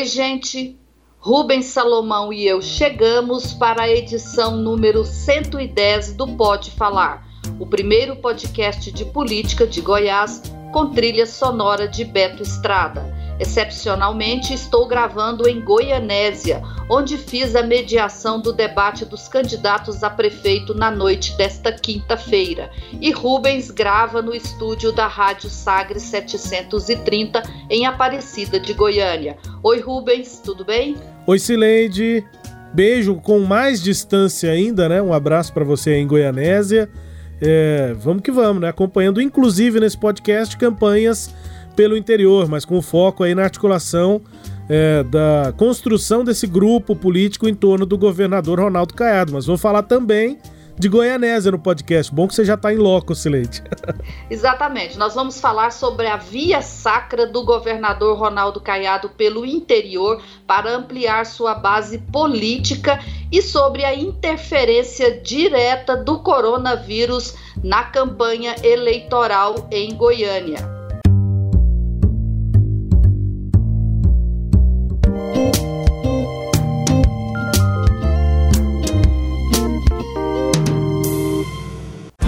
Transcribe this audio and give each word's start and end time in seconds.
Oi, 0.00 0.06
gente. 0.06 0.78
Rubens 1.18 1.66
Salomão 1.66 2.32
e 2.32 2.46
eu 2.46 2.62
chegamos 2.62 3.52
para 3.52 3.82
a 3.82 3.90
edição 3.90 4.56
número 4.56 5.04
110 5.04 6.14
do 6.14 6.26
Pode 6.26 6.70
Falar, 6.70 7.22
o 7.58 7.66
primeiro 7.66 8.16
podcast 8.16 8.90
de 8.90 9.04
política 9.04 9.66
de 9.66 9.82
Goiás 9.82 10.40
com 10.72 10.88
trilha 10.88 11.26
sonora 11.26 11.86
de 11.86 12.02
Beto 12.02 12.42
Estrada. 12.42 13.14
Excepcionalmente, 13.40 14.52
estou 14.52 14.86
gravando 14.86 15.48
em 15.48 15.62
Goianésia, 15.62 16.62
onde 16.90 17.16
fiz 17.16 17.56
a 17.56 17.62
mediação 17.62 18.38
do 18.38 18.52
debate 18.52 19.06
dos 19.06 19.28
candidatos 19.28 20.04
a 20.04 20.10
prefeito 20.10 20.74
na 20.74 20.90
noite 20.90 21.34
desta 21.38 21.72
quinta-feira. 21.72 22.70
E 23.00 23.10
Rubens 23.10 23.70
grava 23.70 24.20
no 24.20 24.34
estúdio 24.34 24.92
da 24.92 25.06
Rádio 25.06 25.48
Sagre 25.48 25.98
730, 25.98 27.42
em 27.70 27.86
Aparecida 27.86 28.60
de 28.60 28.74
Goiânia. 28.74 29.38
Oi, 29.62 29.80
Rubens, 29.80 30.38
tudo 30.44 30.62
bem? 30.62 30.96
Oi, 31.26 31.38
Cileide. 31.38 32.22
Beijo 32.74 33.14
com 33.16 33.40
mais 33.40 33.82
distância 33.82 34.52
ainda, 34.52 34.86
né? 34.86 35.00
Um 35.00 35.14
abraço 35.14 35.50
para 35.54 35.64
você 35.64 35.96
em 35.96 36.06
Goianésia. 36.06 36.90
É, 37.40 37.94
vamos 37.98 38.22
que 38.22 38.30
vamos, 38.30 38.60
né? 38.60 38.68
Acompanhando, 38.68 39.18
inclusive, 39.18 39.80
nesse 39.80 39.96
podcast, 39.96 40.58
campanhas 40.58 41.34
pelo 41.80 41.96
interior, 41.96 42.46
mas 42.46 42.66
com 42.66 42.82
foco 42.82 43.24
aí 43.24 43.34
na 43.34 43.42
articulação 43.42 44.20
é, 44.68 45.02
da 45.02 45.50
construção 45.56 46.22
desse 46.22 46.46
grupo 46.46 46.94
político 46.94 47.48
em 47.48 47.54
torno 47.54 47.86
do 47.86 47.96
governador 47.96 48.60
Ronaldo 48.60 48.92
Caiado. 48.92 49.32
Mas 49.32 49.46
vou 49.46 49.56
falar 49.56 49.84
também 49.84 50.38
de 50.78 50.90
Goianésia 50.90 51.50
no 51.50 51.58
podcast. 51.58 52.14
Bom 52.14 52.28
que 52.28 52.34
você 52.34 52.44
já 52.44 52.52
está 52.52 52.70
em 52.70 52.76
loco, 52.76 53.14
Silente. 53.14 53.62
Exatamente. 54.28 54.98
Nós 54.98 55.14
vamos 55.14 55.40
falar 55.40 55.72
sobre 55.72 56.06
a 56.06 56.18
via 56.18 56.60
sacra 56.60 57.26
do 57.26 57.46
governador 57.46 58.18
Ronaldo 58.18 58.60
Caiado 58.60 59.08
pelo 59.08 59.46
interior 59.46 60.22
para 60.46 60.76
ampliar 60.76 61.24
sua 61.24 61.54
base 61.54 61.96
política 62.12 63.00
e 63.32 63.40
sobre 63.40 63.86
a 63.86 63.94
interferência 63.94 65.18
direta 65.22 65.96
do 65.96 66.18
coronavírus 66.18 67.34
na 67.64 67.84
campanha 67.84 68.54
eleitoral 68.62 69.66
em 69.70 69.94
Goiânia. 69.94 70.79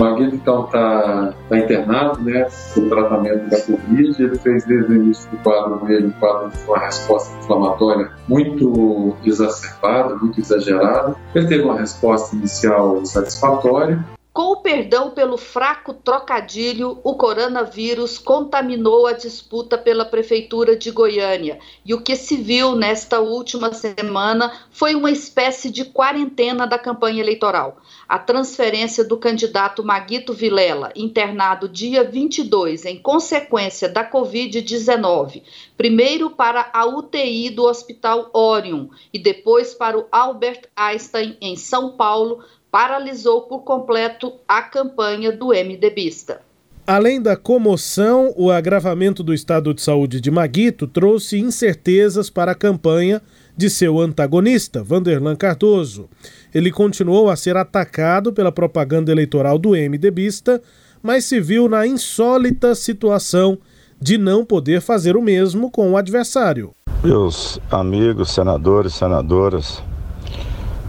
Maguito, 0.02 0.34
então, 0.34 0.64
está 0.64 1.32
tá 1.48 1.58
internado, 1.58 2.20
né, 2.22 2.48
no 2.76 2.88
tratamento 2.88 3.48
da 3.48 3.60
Covid. 3.60 4.22
Ele 4.22 4.38
fez 4.38 4.64
desde 4.64 4.92
o 4.92 4.96
início 4.96 5.30
do 5.30 5.36
quadro 5.38 5.86
dele 5.86 6.08
um 6.08 6.12
quadro 6.12 6.50
de 6.50 6.58
uma 6.64 6.78
resposta 6.78 7.36
inflamatória 7.38 8.10
muito 8.28 9.16
exacerbada, 9.24 10.16
muito 10.16 10.40
exagerada. 10.40 11.14
Ele 11.34 11.46
teve 11.46 11.62
uma 11.62 11.78
resposta 11.78 12.34
inicial 12.34 13.04
satisfatória, 13.06 14.04
com 14.32 14.52
o 14.52 14.56
perdão 14.62 15.10
pelo 15.10 15.36
fraco 15.36 15.92
trocadilho, 15.92 16.98
o 17.04 17.14
coronavírus 17.14 18.16
contaminou 18.16 19.06
a 19.06 19.12
disputa 19.12 19.76
pela 19.76 20.06
Prefeitura 20.06 20.74
de 20.74 20.90
Goiânia. 20.90 21.58
E 21.84 21.92
o 21.92 22.00
que 22.00 22.16
se 22.16 22.38
viu 22.38 22.74
nesta 22.74 23.20
última 23.20 23.74
semana 23.74 24.50
foi 24.70 24.94
uma 24.94 25.10
espécie 25.10 25.70
de 25.70 25.84
quarentena 25.84 26.66
da 26.66 26.78
campanha 26.78 27.20
eleitoral. 27.20 27.76
A 28.08 28.18
transferência 28.18 29.04
do 29.04 29.18
candidato 29.18 29.84
Maguito 29.84 30.32
Vilela, 30.32 30.90
internado 30.96 31.68
dia 31.68 32.02
22, 32.02 32.86
em 32.86 32.98
consequência 32.98 33.86
da 33.86 34.10
Covid-19, 34.10 35.42
primeiro 35.76 36.30
para 36.30 36.70
a 36.72 36.86
UTI 36.86 37.50
do 37.50 37.64
Hospital 37.64 38.30
Orion 38.32 38.86
e 39.12 39.18
depois 39.18 39.74
para 39.74 39.98
o 39.98 40.06
Albert 40.10 40.62
Einstein, 40.74 41.36
em 41.38 41.54
São 41.54 41.90
Paulo 41.90 42.42
paralisou 42.72 43.42
por 43.42 43.60
completo 43.60 44.32
a 44.48 44.62
campanha 44.62 45.30
do 45.30 45.48
MDBista. 45.48 46.40
Além 46.86 47.20
da 47.20 47.36
comoção, 47.36 48.32
o 48.34 48.50
agravamento 48.50 49.22
do 49.22 49.34
estado 49.34 49.74
de 49.74 49.82
saúde 49.82 50.20
de 50.20 50.30
Maguito 50.30 50.86
trouxe 50.88 51.38
incertezas 51.38 52.30
para 52.30 52.52
a 52.52 52.56
campanha 52.56 53.20
de 53.54 53.68
seu 53.68 54.00
antagonista, 54.00 54.82
Vanderlan 54.82 55.36
Cardoso. 55.36 56.08
Ele 56.52 56.72
continuou 56.72 57.28
a 57.28 57.36
ser 57.36 57.58
atacado 57.58 58.32
pela 58.32 58.50
propaganda 58.50 59.12
eleitoral 59.12 59.58
do 59.58 59.72
MDBista, 59.72 60.60
mas 61.02 61.26
se 61.26 61.40
viu 61.40 61.68
na 61.68 61.86
insólita 61.86 62.74
situação 62.74 63.58
de 64.00 64.16
não 64.16 64.44
poder 64.44 64.80
fazer 64.80 65.14
o 65.14 65.22
mesmo 65.22 65.70
com 65.70 65.92
o 65.92 65.96
adversário. 65.96 66.72
Meus 67.04 67.60
amigos, 67.70 68.32
senadores, 68.32 68.94
senadoras, 68.94 69.82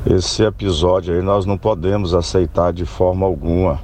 esse 0.06 0.44
episódio 0.44 1.16
aí 1.16 1.22
nós 1.22 1.46
não 1.46 1.58
podemos 1.58 2.14
aceitar 2.14 2.74
de 2.74 2.86
forma 2.86 3.25
alguma. 3.25 3.80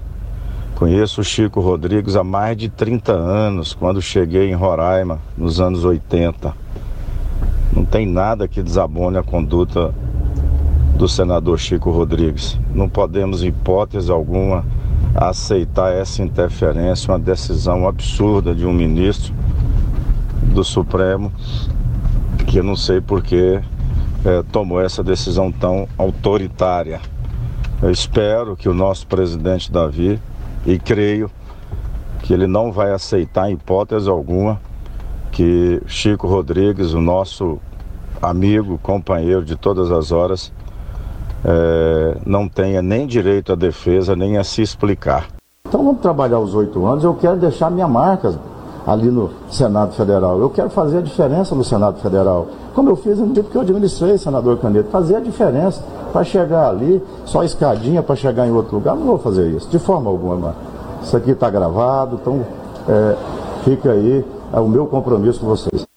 Conheço 0.76 1.22
o 1.22 1.24
Chico 1.24 1.62
Rodrigues 1.62 2.16
há 2.16 2.24
mais 2.24 2.58
de 2.58 2.68
30 2.68 3.14
anos, 3.14 3.74
quando 3.74 4.02
cheguei 4.02 4.50
em 4.50 4.54
Roraima, 4.54 5.20
nos 5.38 5.62
anos 5.62 5.86
80. 5.86 6.54
Não 7.74 7.86
tem 7.86 8.06
nada 8.06 8.48
que 8.48 8.62
desabone 8.62 9.18
a 9.18 9.24
conduta 9.24 9.94
do 10.96 11.08
senador 11.08 11.58
Chico 11.58 11.90
Rodrigues. 11.90 12.60
Não 12.74 12.90
podemos, 12.90 13.42
em 13.42 13.48
hipótese 13.48 14.12
alguma, 14.12 14.66
aceitar 15.16 15.94
essa 15.94 16.22
interferência, 16.22 17.12
uma 17.12 17.20
decisão 17.20 17.88
absurda 17.88 18.54
de 18.54 18.66
um 18.66 18.74
ministro 18.74 19.34
do 20.54 20.64
Supremo, 20.64 21.32
que 22.46 22.58
eu 22.58 22.64
não 22.64 22.76
sei 22.76 23.00
porquê 23.00 23.62
é, 24.26 24.44
tomou 24.52 24.82
essa 24.82 25.04
decisão 25.04 25.52
tão 25.52 25.88
autoritária. 25.98 27.00
Eu 27.82 27.90
espero 27.90 28.56
que 28.56 28.68
o 28.68 28.74
nosso 28.74 29.08
presidente 29.08 29.72
Davi, 29.72 30.20
e 30.66 30.78
creio 30.78 31.32
que 32.22 32.34
ele 32.34 32.48
não 32.48 32.72
vai 32.72 32.92
aceitar, 32.92 33.50
em 33.50 33.54
hipótese 33.54 34.10
alguma, 34.10 34.60
que 35.32 35.82
Chico 35.88 36.28
Rodrigues, 36.28 36.94
o 36.94 37.00
nosso 37.00 37.58
amigo, 38.22 38.78
companheiro 38.84 39.46
de 39.46 39.56
todas 39.56 39.92
as 39.92 40.12
horas, 40.12 40.52
é, 41.46 42.18
não 42.26 42.50
tenha 42.50 42.82
nem 42.82 43.08
direito 43.08 43.54
à 43.54 43.56
defesa, 43.56 44.16
nem 44.16 44.38
a 44.38 44.44
se 44.44 44.62
explicar. 44.62 45.28
Então 45.66 45.84
vamos 45.84 46.02
trabalhar 46.02 46.40
os 46.40 46.54
oito 46.56 46.86
anos, 46.86 47.04
eu 47.04 47.14
quero 47.14 47.38
deixar 47.38 47.70
minha 47.70 47.88
marca 47.88 48.38
ali 48.90 49.12
no 49.12 49.30
Senado 49.52 49.94
Federal. 49.94 50.40
Eu 50.40 50.50
quero 50.50 50.70
fazer 50.72 50.98
a 50.98 51.02
diferença 51.02 51.54
no 51.54 51.64
Senado 51.64 52.00
Federal. 52.00 52.48
Como 52.74 52.90
eu 52.90 52.96
fiz 52.96 53.20
no 53.20 53.30
tempo 53.30 53.50
que 53.50 53.56
eu 53.56 53.62
administrei, 53.62 54.18
senador 54.18 54.58
Caneto, 54.58 54.90
fazer 54.90 55.18
a 55.18 55.20
diferença 55.20 55.84
para 56.12 56.24
chegar 56.24 56.70
ali, 56.70 57.02
só 57.24 57.44
escadinha 57.44 58.02
para 58.02 58.16
chegar 58.16 58.48
em 58.48 58.52
outro 58.52 58.76
lugar. 58.76 58.96
Não 58.96 59.06
vou 59.06 59.20
fazer 59.20 59.48
isso, 59.50 59.70
de 59.70 59.78
forma 59.78 60.10
alguma. 60.10 60.56
Isso 61.04 61.16
aqui 61.16 61.32
está 61.32 61.50
gravado, 61.50 62.20
então 62.22 62.44
é, 62.88 63.16
fica 63.64 63.92
aí 63.92 64.26
é 64.52 64.60
o 64.60 64.68
meu 64.68 64.88
compromisso 64.88 65.40
com 65.40 65.46
vocês. 65.46 65.89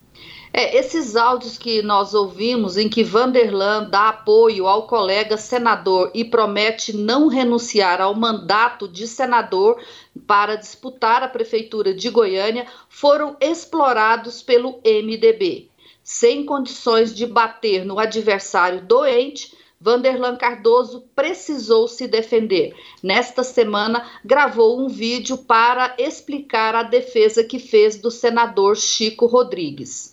É, 0.55 0.77
esses 0.77 1.17
áudios 1.17 1.57
que 1.57 1.81
nós 1.81 2.13
ouvimos 2.13 2.77
em 2.77 2.87
que 2.87 3.03
Vanderlan 3.03 3.89
dá 3.89 4.11
apoio 4.11 4.67
ao 4.67 4.87
colega 4.87 5.39
senador 5.39 6.11
e 6.13 6.27
promete 6.27 6.95
não 6.95 7.27
renunciar 7.27 8.03
ao 8.03 8.15
mandato 8.15 8.87
de 8.87 9.09
senador 9.09 9.83
para 10.27 10.57
disputar 10.57 11.23
a 11.23 11.29
prefeitura 11.29 11.95
de 11.95 12.11
Goiânia 12.11 12.67
foram 12.87 13.35
explorados 13.41 14.43
pelo 14.43 14.79
MDB. 14.85 15.71
Sem 16.05 16.45
condições 16.45 17.15
de 17.15 17.27
bater 17.27 17.87
no 17.87 17.99
adversário 17.99 18.83
doente, 18.83 19.57
Vanderlan 19.81 20.37
Cardoso 20.37 21.09
precisou 21.15 21.89
se 21.89 22.07
defender. 22.07 22.75
Nesta 23.03 23.43
semana, 23.43 24.07
gravou 24.23 24.79
um 24.79 24.87
vídeo 24.87 25.39
para 25.39 25.95
explicar 25.99 26.75
a 26.75 26.83
defesa 26.83 27.43
que 27.43 27.59
fez 27.59 27.97
do 27.97 28.11
senador 28.11 28.77
Chico 28.77 29.25
Rodrigues. 29.25 30.13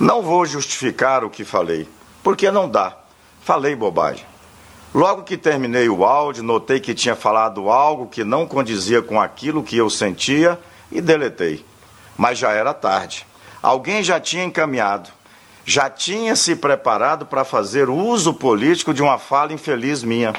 Não 0.00 0.22
vou 0.22 0.44
justificar 0.44 1.24
o 1.24 1.30
que 1.30 1.44
falei, 1.44 1.88
porque 2.22 2.50
não 2.50 2.68
dá. 2.68 2.96
Falei 3.42 3.76
bobagem. 3.76 4.24
Logo 4.94 5.22
que 5.24 5.36
terminei 5.36 5.88
o 5.88 6.04
áudio, 6.04 6.42
notei 6.42 6.80
que 6.80 6.94
tinha 6.94 7.16
falado 7.16 7.68
algo 7.68 8.06
que 8.06 8.22
não 8.24 8.46
condizia 8.46 9.02
com 9.02 9.20
aquilo 9.20 9.62
que 9.62 9.76
eu 9.76 9.90
sentia 9.90 10.58
e 10.90 11.00
deletei. 11.00 11.64
Mas 12.16 12.38
já 12.38 12.52
era 12.52 12.72
tarde. 12.72 13.26
Alguém 13.62 14.02
já 14.02 14.20
tinha 14.20 14.44
encaminhado. 14.44 15.10
já 15.64 15.88
tinha 15.88 16.36
se 16.36 16.54
preparado 16.54 17.24
para 17.24 17.44
fazer 17.44 17.88
uso 17.88 18.34
político 18.34 18.92
de 18.92 19.02
uma 19.02 19.18
fala 19.18 19.52
infeliz 19.52 20.02
minha. 20.02 20.34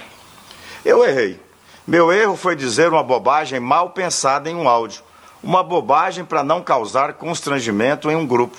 Eu 0.84 1.04
errei. 1.04 1.40
Meu 1.88 2.12
erro 2.12 2.36
foi 2.36 2.56
dizer 2.56 2.90
uma 2.90 3.04
bobagem 3.04 3.60
mal 3.60 3.90
pensada 3.90 4.50
em 4.50 4.56
um 4.56 4.70
áudio. 4.70 5.02
Uma 5.42 5.64
bobagem 5.64 6.24
para 6.24 6.44
não 6.44 6.62
causar 6.62 7.14
constrangimento 7.14 8.10
em 8.10 8.16
um 8.16 8.26
grupo. 8.26 8.58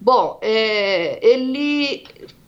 Bom, 0.00 0.38
é, 0.40 1.18
ele 1.26 2.04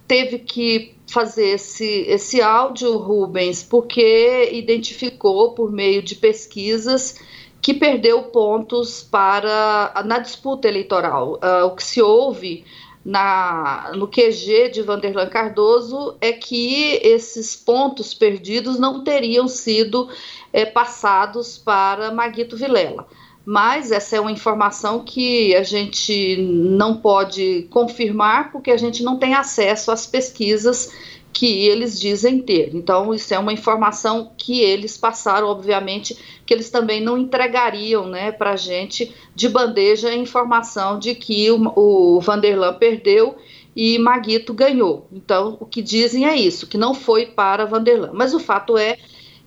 teve 0.09 0.39
que 0.39 0.95
fazer 1.07 1.51
esse, 1.51 2.07
esse 2.09 2.41
áudio, 2.41 2.97
Rubens, 2.97 3.63
porque 3.63 4.49
identificou 4.53 5.53
por 5.53 5.71
meio 5.71 6.03
de 6.03 6.15
pesquisas 6.15 7.21
que 7.61 7.75
perdeu 7.75 8.23
pontos 8.25 9.03
para 9.03 10.03
na 10.07 10.19
disputa 10.19 10.67
eleitoral. 10.67 11.35
Uh, 11.35 11.67
o 11.67 11.77
que 11.77 11.85
se 11.85 12.01
ouve 12.01 12.65
na, 13.05 13.93
no 13.95 14.09
QG 14.09 14.71
de 14.73 14.83
Vanderlan 14.83 15.29
Cardoso 15.29 16.17
é 16.21 16.33
que 16.33 16.99
esses 17.03 17.55
pontos 17.55 18.15
perdidos 18.15 18.79
não 18.79 19.05
teriam 19.05 19.47
sido 19.47 20.09
é, 20.53 20.65
passados 20.65 21.59
para 21.59 22.11
Maguito 22.11 22.57
Vilela. 22.57 23.07
Mas 23.45 23.91
essa 23.91 24.17
é 24.17 24.21
uma 24.21 24.31
informação 24.31 25.01
que 25.05 25.55
a 25.55 25.63
gente 25.63 26.37
não 26.37 26.97
pode 26.97 27.67
confirmar 27.71 28.53
porque 28.53 28.71
a 28.71 28.77
gente 28.77 29.03
não 29.03 29.19
tem 29.19 29.35
acesso 29.35 29.91
às 29.91 30.07
pesquisas 30.07 30.93
que 31.33 31.67
eles 31.67 31.99
dizem 31.99 32.41
ter. 32.41 32.75
Então, 32.75 33.13
isso 33.15 33.33
é 33.33 33.39
uma 33.39 33.53
informação 33.53 34.33
que 34.37 34.61
eles 34.61 34.99
passaram, 34.99 35.49
obviamente, 35.49 36.17
que 36.45 36.53
eles 36.53 36.71
também 36.71 37.01
não 37.01 37.17
entregariam 37.17 38.07
né, 38.07 38.31
para 38.31 38.53
a 38.53 38.57
gente 38.57 39.13
de 39.35 39.49
bandeja 39.49 40.09
a 40.11 40.15
informação 40.15 40.99
de 40.99 41.15
que 41.15 41.51
o, 41.51 41.73
o 41.75 42.21
Vanderlan 42.21 42.75
perdeu 42.75 43.37
e 43.75 43.99
Maguito 43.99 44.53
ganhou. 44.53 45.09
Então, 45.11 45.57
o 45.59 45.65
que 45.65 45.81
dizem 45.81 46.27
é 46.27 46.37
isso, 46.37 46.67
que 46.67 46.77
não 46.77 46.93
foi 46.93 47.27
para 47.27 47.65
Vanderlan. 47.65 48.11
Mas 48.13 48.35
o 48.35 48.39
fato 48.39 48.77
é 48.77 48.99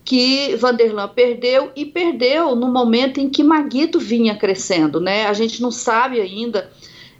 que 0.05 0.55
Vanderlan 0.55 1.09
perdeu 1.09 1.71
e 1.75 1.83
perdeu 1.83 2.55
no 2.55 2.71
momento 2.71 3.19
em 3.19 3.27
que 3.27 3.43
Maguito 3.43 3.99
vinha 3.99 4.37
crescendo, 4.37 5.01
né? 5.01 5.25
A 5.25 5.33
gente 5.33 5.59
não 5.63 5.71
sabe 5.71 6.21
ainda 6.21 6.71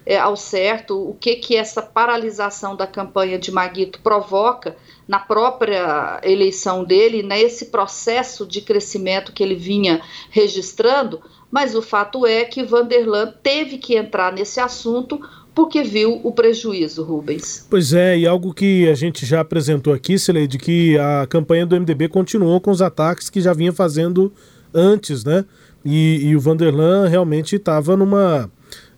é, 0.05 0.17
ao 0.19 0.35
certo 0.35 1.09
o 1.09 1.15
que 1.15 1.35
que 1.37 1.55
essa 1.55 1.81
paralisação 1.81 2.75
da 2.75 2.85
campanha 2.85 3.39
de 3.39 3.51
Maguito 3.51 3.99
provoca 4.01 4.77
na 5.07 5.19
própria 5.19 6.21
eleição 6.23 6.83
dele, 6.83 7.23
nesse 7.23 7.65
processo 7.65 8.45
de 8.45 8.61
crescimento 8.61 9.33
que 9.33 9.41
ele 9.41 9.55
vinha 9.55 10.01
registrando, 10.29 11.21
mas 11.49 11.75
o 11.75 11.81
fato 11.81 12.25
é 12.25 12.45
que 12.45 12.63
Vanderlan 12.63 13.33
teve 13.41 13.79
que 13.79 13.95
entrar 13.95 14.31
nesse 14.31 14.59
assunto 14.59 15.19
porque 15.55 15.81
viu 15.81 16.19
o 16.21 16.31
prejuízo, 16.33 17.01
Rubens. 17.01 17.65
Pois 17.69 17.93
é, 17.93 18.19
e 18.19 18.27
algo 18.27 18.53
que 18.53 18.87
a 18.89 18.93
gente 18.93 19.25
já 19.25 19.39
apresentou 19.39 19.93
aqui, 19.93 20.15
de 20.47 20.57
que 20.57 20.97
a 20.99 21.25
campanha 21.25 21.65
do 21.65 21.79
MDB 21.79 22.09
continuou 22.09 22.59
com 22.59 22.69
os 22.69 22.81
ataques 22.81 23.29
que 23.29 23.39
já 23.39 23.53
vinha 23.53 23.71
fazendo 23.71 24.33
antes, 24.73 25.23
né? 25.23 25.45
E, 25.83 26.19
e 26.27 26.35
o 26.35 26.39
Vanderlan 26.39 27.07
realmente 27.07 27.55
estava 27.55 27.95
numa 27.95 28.51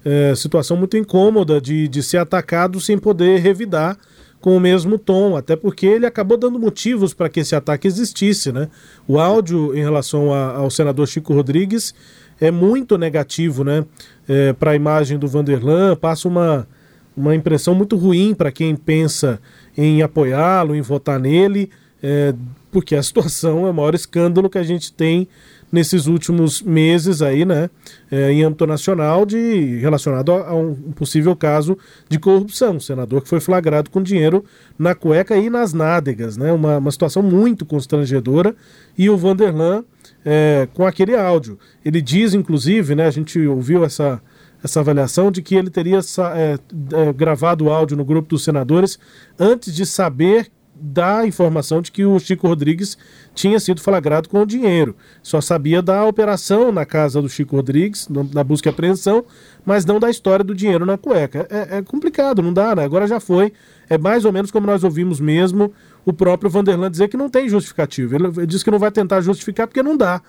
é, 0.03 0.33
situação 0.35 0.75
muito 0.75 0.97
incômoda 0.97 1.61
de, 1.61 1.87
de 1.87 2.01
ser 2.01 2.17
atacado 2.17 2.81
sem 2.81 2.97
poder 2.97 3.39
revidar 3.39 3.95
com 4.41 4.55
o 4.55 4.59
mesmo 4.59 4.97
tom, 4.97 5.35
até 5.35 5.55
porque 5.55 5.85
ele 5.85 6.05
acabou 6.05 6.37
dando 6.37 6.57
motivos 6.57 7.13
para 7.13 7.29
que 7.29 7.41
esse 7.41 7.55
ataque 7.55 7.87
existisse, 7.87 8.51
né? 8.51 8.67
O 9.07 9.19
áudio 9.19 9.75
em 9.75 9.81
relação 9.81 10.33
a, 10.33 10.55
ao 10.55 10.71
senador 10.71 11.07
Chico 11.07 11.33
Rodrigues 11.33 11.93
é 12.39 12.51
muito 12.51 12.97
negativo, 12.97 13.63
né? 13.63 13.85
É, 14.27 14.53
para 14.53 14.71
a 14.71 14.75
imagem 14.75 15.17
do 15.17 15.27
Vanderlan, 15.27 15.95
passa 15.95 16.27
uma, 16.27 16.67
uma 17.15 17.33
impressão 17.35 17.73
muito 17.73 17.95
ruim 17.95 18.33
para 18.33 18.51
quem 18.51 18.75
pensa 18.75 19.39
em 19.77 20.01
apoiá-lo, 20.01 20.75
em 20.75 20.81
votar 20.81 21.19
nele, 21.19 21.69
é, 22.01 22.33
porque 22.71 22.95
a 22.95 23.01
situação 23.03 23.65
é 23.65 23.69
o 23.69 23.73
maior 23.73 23.95
escândalo 23.95 24.49
que 24.49 24.57
a 24.57 24.63
gente 24.63 24.91
tem 24.91 25.27
nesses 25.71 26.07
últimos 26.07 26.61
meses 26.61 27.21
aí, 27.21 27.43
né, 27.43 27.69
é, 28.09 28.31
em 28.31 28.43
âmbito 28.43 28.65
nacional, 28.65 29.25
de 29.25 29.77
relacionado 29.79 30.31
a, 30.31 30.49
a, 30.49 30.55
um 30.55 30.73
possível 30.93 31.35
caso 31.35 31.77
de 32.07 32.17
corrupção. 32.17 32.75
Um 32.75 32.79
senador 32.79 33.21
que 33.21 33.29
foi 33.29 33.39
flagrado 33.39 33.89
com 33.89 34.01
dinheiro 34.01 34.45
na 34.77 34.95
cueca 34.95 35.35
e 35.37 35.49
nas 35.49 35.73
nádegas, 35.73 36.37
né, 36.37 36.51
uma, 36.51 36.77
uma 36.77 36.91
situação 36.91 37.21
muito 37.21 37.65
constrangedora. 37.65 38.55
E 38.97 39.09
o 39.09 39.17
Vanderlan 39.17 39.83
é, 40.29 40.67
com 40.73 40.85
aquele 40.85 41.15
áudio. 41.15 41.57
Ele 41.85 42.01
diz, 42.01 42.33
inclusive, 42.33 42.93
né, 42.93 43.07
a 43.07 43.11
gente 43.11 43.39
ouviu 43.47 43.85
essa, 43.85 44.21
essa 44.61 44.81
avaliação 44.81 45.31
de 45.31 45.41
que 45.41 45.55
ele 45.55 45.69
teria 45.69 45.99
é, 46.35 46.59
é, 46.93 47.13
gravado 47.13 47.63
o 47.63 47.71
áudio 47.71 47.95
no 47.95 48.03
grupo 48.03 48.27
dos 48.27 48.43
senadores 48.43 48.99
antes 49.39 49.73
de 49.73 49.85
saber 49.85 50.51
da 50.79 51.25
informação 51.25 51.81
de 51.81 51.91
que 51.91 52.05
o 52.05 52.19
Chico 52.19 52.47
Rodrigues 52.47 52.97
tinha 53.33 53.59
sido 53.59 53.81
flagrado 53.81 54.29
com 54.29 54.41
o 54.41 54.45
dinheiro. 54.45 54.95
Só 55.21 55.41
sabia 55.41 55.81
da 55.81 56.05
operação 56.05 56.71
na 56.71 56.85
casa 56.85 57.21
do 57.21 57.29
Chico 57.29 57.55
Rodrigues, 57.55 58.07
na 58.09 58.43
busca 58.43 58.69
e 58.69 58.71
apreensão, 58.71 59.25
mas 59.65 59.85
não 59.85 59.99
da 59.99 60.09
história 60.09 60.43
do 60.43 60.55
dinheiro 60.55 60.85
na 60.85 60.97
cueca. 60.97 61.47
É, 61.49 61.77
é 61.77 61.81
complicado, 61.81 62.41
não 62.41 62.53
dá, 62.53 62.75
né? 62.75 62.83
Agora 62.83 63.07
já 63.07 63.19
foi. 63.19 63.53
É 63.89 63.97
mais 63.97 64.25
ou 64.25 64.31
menos 64.31 64.51
como 64.51 64.67
nós 64.67 64.83
ouvimos 64.83 65.19
mesmo 65.19 65.73
o 66.05 66.13
próprio 66.13 66.49
Vanderlan 66.49 66.89
dizer 66.89 67.07
que 67.09 67.17
não 67.17 67.29
tem 67.29 67.49
justificativo. 67.49 68.15
Ele, 68.15 68.45
diz 68.45 68.63
que 68.63 68.71
não 68.71 68.79
vai 68.79 68.91
tentar 68.91 69.21
justificar 69.21 69.67
porque 69.67 69.83
não 69.83 69.97
dá. 69.97 70.21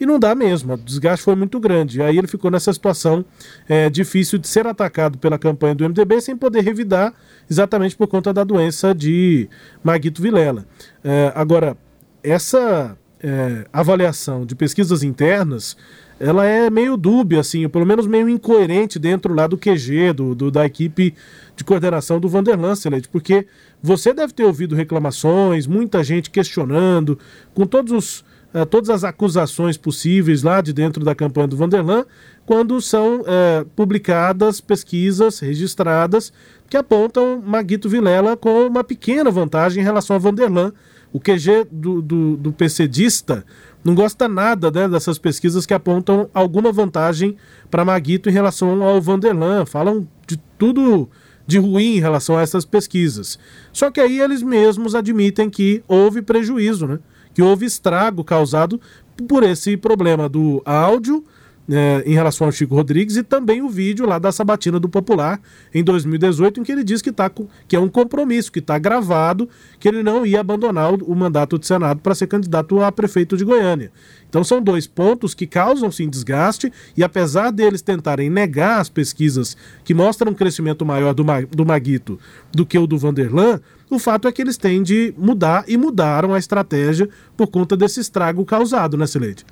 E 0.00 0.06
não 0.06 0.18
dá 0.18 0.34
mesmo, 0.34 0.74
o 0.74 0.76
desgaste 0.76 1.24
foi 1.24 1.34
muito 1.34 1.58
grande. 1.58 2.00
Aí 2.02 2.16
ele 2.16 2.26
ficou 2.26 2.50
nessa 2.50 2.72
situação 2.72 3.24
é, 3.68 3.90
difícil 3.90 4.38
de 4.38 4.46
ser 4.46 4.66
atacado 4.66 5.18
pela 5.18 5.38
campanha 5.38 5.74
do 5.74 5.84
MDB 5.84 6.20
sem 6.20 6.36
poder 6.36 6.62
revidar, 6.62 7.12
exatamente 7.50 7.96
por 7.96 8.06
conta 8.06 8.32
da 8.32 8.44
doença 8.44 8.94
de 8.94 9.48
Maguito 9.82 10.22
Vilela. 10.22 10.64
É, 11.02 11.32
agora, 11.34 11.76
essa 12.22 12.96
é, 13.22 13.66
avaliação 13.72 14.46
de 14.46 14.54
pesquisas 14.54 15.02
internas, 15.02 15.76
ela 16.20 16.44
é 16.44 16.68
meio 16.68 16.96
dúbia, 16.96 17.40
assim, 17.40 17.68
pelo 17.68 17.86
menos 17.86 18.06
meio 18.06 18.28
incoerente 18.28 18.98
dentro 18.98 19.34
lá 19.34 19.46
do 19.46 19.56
QG, 19.56 20.12
do, 20.12 20.34
do 20.34 20.50
da 20.50 20.66
equipe 20.66 21.14
de 21.54 21.64
coordenação 21.64 22.18
do 22.18 22.28
Vanderlan 22.28 22.74
porque 23.10 23.46
você 23.82 24.12
deve 24.12 24.32
ter 24.32 24.44
ouvido 24.44 24.74
reclamações, 24.74 25.66
muita 25.66 26.02
gente 26.02 26.30
questionando, 26.30 27.18
com 27.54 27.66
todos 27.66 27.92
os 27.92 28.24
uh, 28.54 28.66
todas 28.66 28.90
as 28.90 29.04
acusações 29.04 29.76
possíveis 29.76 30.42
lá 30.42 30.60
de 30.60 30.72
dentro 30.72 31.04
da 31.04 31.14
campanha 31.14 31.46
do 31.46 31.56
Vanderlan, 31.56 32.04
quando 32.46 32.80
são 32.80 33.20
uh, 33.20 33.64
publicadas 33.76 34.60
pesquisas 34.60 35.38
registradas 35.40 36.32
que 36.68 36.76
apontam 36.76 37.42
Maguito 37.44 37.88
Vilela 37.88 38.36
com 38.36 38.66
uma 38.66 38.84
pequena 38.84 39.30
vantagem 39.30 39.82
em 39.82 39.84
relação 39.84 40.16
a 40.16 40.18
Vanderlan. 40.18 40.72
O 41.10 41.18
QG 41.18 41.66
do, 41.70 42.02
do, 42.02 42.36
do 42.36 42.52
PCdista 42.52 43.44
não 43.82 43.94
gosta 43.94 44.28
nada 44.28 44.70
né, 44.70 44.86
dessas 44.86 45.18
pesquisas 45.18 45.64
que 45.64 45.72
apontam 45.72 46.28
alguma 46.34 46.70
vantagem 46.70 47.36
para 47.70 47.84
Maguito 47.84 48.28
em 48.28 48.32
relação 48.32 48.82
ao 48.82 49.00
Vanderlan. 49.00 49.64
Falam 49.64 50.06
de 50.26 50.36
tudo 50.58 51.08
de 51.46 51.58
ruim 51.58 51.96
em 51.96 52.00
relação 52.00 52.36
a 52.36 52.42
essas 52.42 52.66
pesquisas. 52.66 53.38
Só 53.72 53.90
que 53.90 54.00
aí 54.00 54.20
eles 54.20 54.42
mesmos 54.42 54.94
admitem 54.94 55.48
que 55.48 55.82
houve 55.88 56.20
prejuízo, 56.20 56.86
né? 56.86 56.98
Que 57.38 57.42
houve 57.42 57.66
estrago 57.66 58.24
causado 58.24 58.80
por 59.28 59.44
esse 59.44 59.76
problema 59.76 60.28
do 60.28 60.60
áudio 60.64 61.24
é, 61.70 62.02
em 62.06 62.14
relação 62.14 62.46
ao 62.46 62.52
Chico 62.52 62.74
Rodrigues 62.74 63.16
e 63.16 63.22
também 63.22 63.60
o 63.60 63.68
vídeo 63.68 64.06
lá 64.06 64.18
da 64.18 64.32
Sabatina 64.32 64.80
do 64.80 64.88
Popular 64.88 65.40
em 65.74 65.84
2018, 65.84 66.60
em 66.60 66.62
que 66.64 66.72
ele 66.72 66.82
diz 66.82 67.02
que, 67.02 67.12
tá, 67.12 67.30
que 67.66 67.76
é 67.76 67.80
um 67.80 67.88
compromisso, 67.88 68.50
que 68.50 68.58
está 68.58 68.78
gravado, 68.78 69.48
que 69.78 69.88
ele 69.88 70.02
não 70.02 70.24
ia 70.24 70.40
abandonar 70.40 70.92
o, 70.92 70.96
o 71.04 71.14
mandato 71.14 71.58
de 71.58 71.66
Senado 71.66 72.00
para 72.00 72.14
ser 72.14 72.26
candidato 72.26 72.80
a 72.80 72.90
prefeito 72.90 73.36
de 73.36 73.44
Goiânia. 73.44 73.92
Então 74.28 74.44
são 74.44 74.62
dois 74.62 74.86
pontos 74.86 75.34
que 75.34 75.46
causam 75.46 75.90
sim 75.90 76.08
desgaste 76.08 76.72
e 76.96 77.02
apesar 77.02 77.50
deles 77.50 77.82
tentarem 77.82 78.28
negar 78.28 78.80
as 78.80 78.88
pesquisas 78.88 79.56
que 79.84 79.94
mostram 79.94 80.32
um 80.32 80.34
crescimento 80.34 80.84
maior 80.84 81.14
do, 81.14 81.24
do 81.50 81.66
Maguito 81.66 82.18
do 82.52 82.66
que 82.66 82.78
o 82.78 82.86
do 82.86 82.98
Vanderlan, 82.98 83.60
o 83.90 83.98
fato 83.98 84.28
é 84.28 84.32
que 84.32 84.42
eles 84.42 84.58
têm 84.58 84.82
de 84.82 85.14
mudar 85.16 85.64
e 85.66 85.76
mudaram 85.76 86.34
a 86.34 86.38
estratégia 86.38 87.08
por 87.36 87.46
conta 87.46 87.76
desse 87.76 88.00
estrago 88.00 88.44
causado, 88.44 88.96
né, 88.96 89.06
Sileide? 89.06 89.46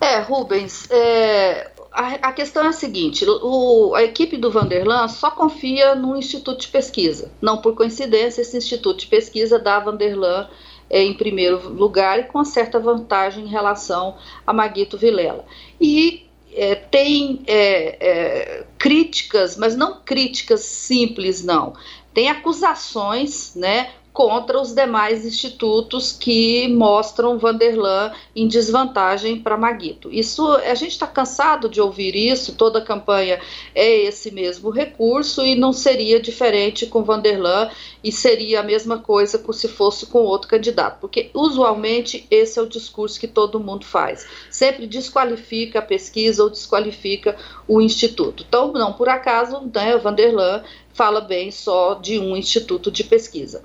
É, 0.00 0.20
Rubens, 0.20 0.90
é, 0.90 1.70
a, 1.92 2.28
a, 2.28 2.32
questão 2.32 2.64
é 2.64 2.68
a 2.68 2.72
seguinte: 2.72 3.24
o, 3.26 3.94
a 3.94 4.02
equipe 4.02 4.36
do 4.36 4.50
Vanderlan 4.50 5.08
só 5.08 5.30
confia 5.30 5.94
no 5.94 6.16
Instituto 6.16 6.60
de 6.60 6.68
Pesquisa. 6.68 7.30
Não 7.40 7.58
por 7.58 7.74
coincidência, 7.74 8.40
esse 8.40 8.56
Instituto 8.56 9.00
de 9.00 9.06
Pesquisa 9.06 9.58
dá 9.58 9.76
a 9.76 9.80
Vanderlan 9.80 10.48
é, 10.88 11.02
em 11.02 11.14
primeiro 11.14 11.68
lugar 11.68 12.18
e 12.18 12.24
com 12.24 12.44
certa 12.44 12.80
vantagem 12.80 13.44
em 13.44 13.48
relação 13.48 14.16
a 14.46 14.52
Maguito 14.52 14.96
Vilela. 14.96 15.44
E 15.80 16.26
é, 16.52 16.74
tem 16.74 17.42
é, 17.46 17.96
é, 18.00 18.64
críticas, 18.78 19.56
mas 19.56 19.76
não 19.76 20.00
críticas 20.00 20.62
simples, 20.62 21.44
não. 21.44 21.74
Tem 22.12 22.28
acusações, 22.28 23.54
né, 23.54 23.90
contra 24.12 24.60
os 24.60 24.72
demais 24.72 25.24
institutos 25.24 26.12
que 26.12 26.66
mostram 26.68 27.38
Vanderlan 27.38 28.12
em 28.34 28.48
desvantagem 28.48 29.38
para 29.38 29.56
Maguito. 29.56 30.12
Isso 30.12 30.46
a 30.52 30.74
gente 30.74 30.92
está 30.92 31.06
cansado 31.06 31.68
de 31.68 31.80
ouvir 31.80 32.16
isso, 32.16 32.54
toda 32.54 32.80
campanha 32.80 33.40
é 33.74 34.04
esse 34.04 34.30
mesmo 34.30 34.70
recurso 34.70 35.44
e 35.44 35.54
não 35.54 35.72
seria 35.72 36.20
diferente 36.20 36.86
com 36.86 37.04
Vanderlan 37.04 37.70
e 38.02 38.10
seria 38.10 38.60
a 38.60 38.64
mesma 38.64 38.98
coisa 38.98 39.40
se 39.52 39.68
fosse 39.68 40.06
com 40.06 40.20
outro 40.20 40.48
candidato, 40.48 41.00
porque 41.00 41.30
usualmente 41.34 42.26
esse 42.30 42.58
é 42.58 42.62
o 42.62 42.68
discurso 42.68 43.18
que 43.18 43.28
todo 43.28 43.60
mundo 43.60 43.84
faz. 43.84 44.26
Sempre 44.50 44.86
desqualifica 44.86 45.80
a 45.80 45.82
pesquisa 45.82 46.42
ou 46.42 46.50
desqualifica 46.50 47.36
o 47.68 47.80
instituto. 47.80 48.44
Então, 48.48 48.72
não 48.72 48.92
por 48.92 49.08
acaso, 49.08 49.60
né, 49.74 49.96
Vanderlan 49.98 50.62
fala 51.00 51.22
bem 51.22 51.50
só 51.50 51.94
de 51.94 52.18
um 52.18 52.36
instituto 52.36 52.90
de 52.90 53.02
pesquisa. 53.02 53.64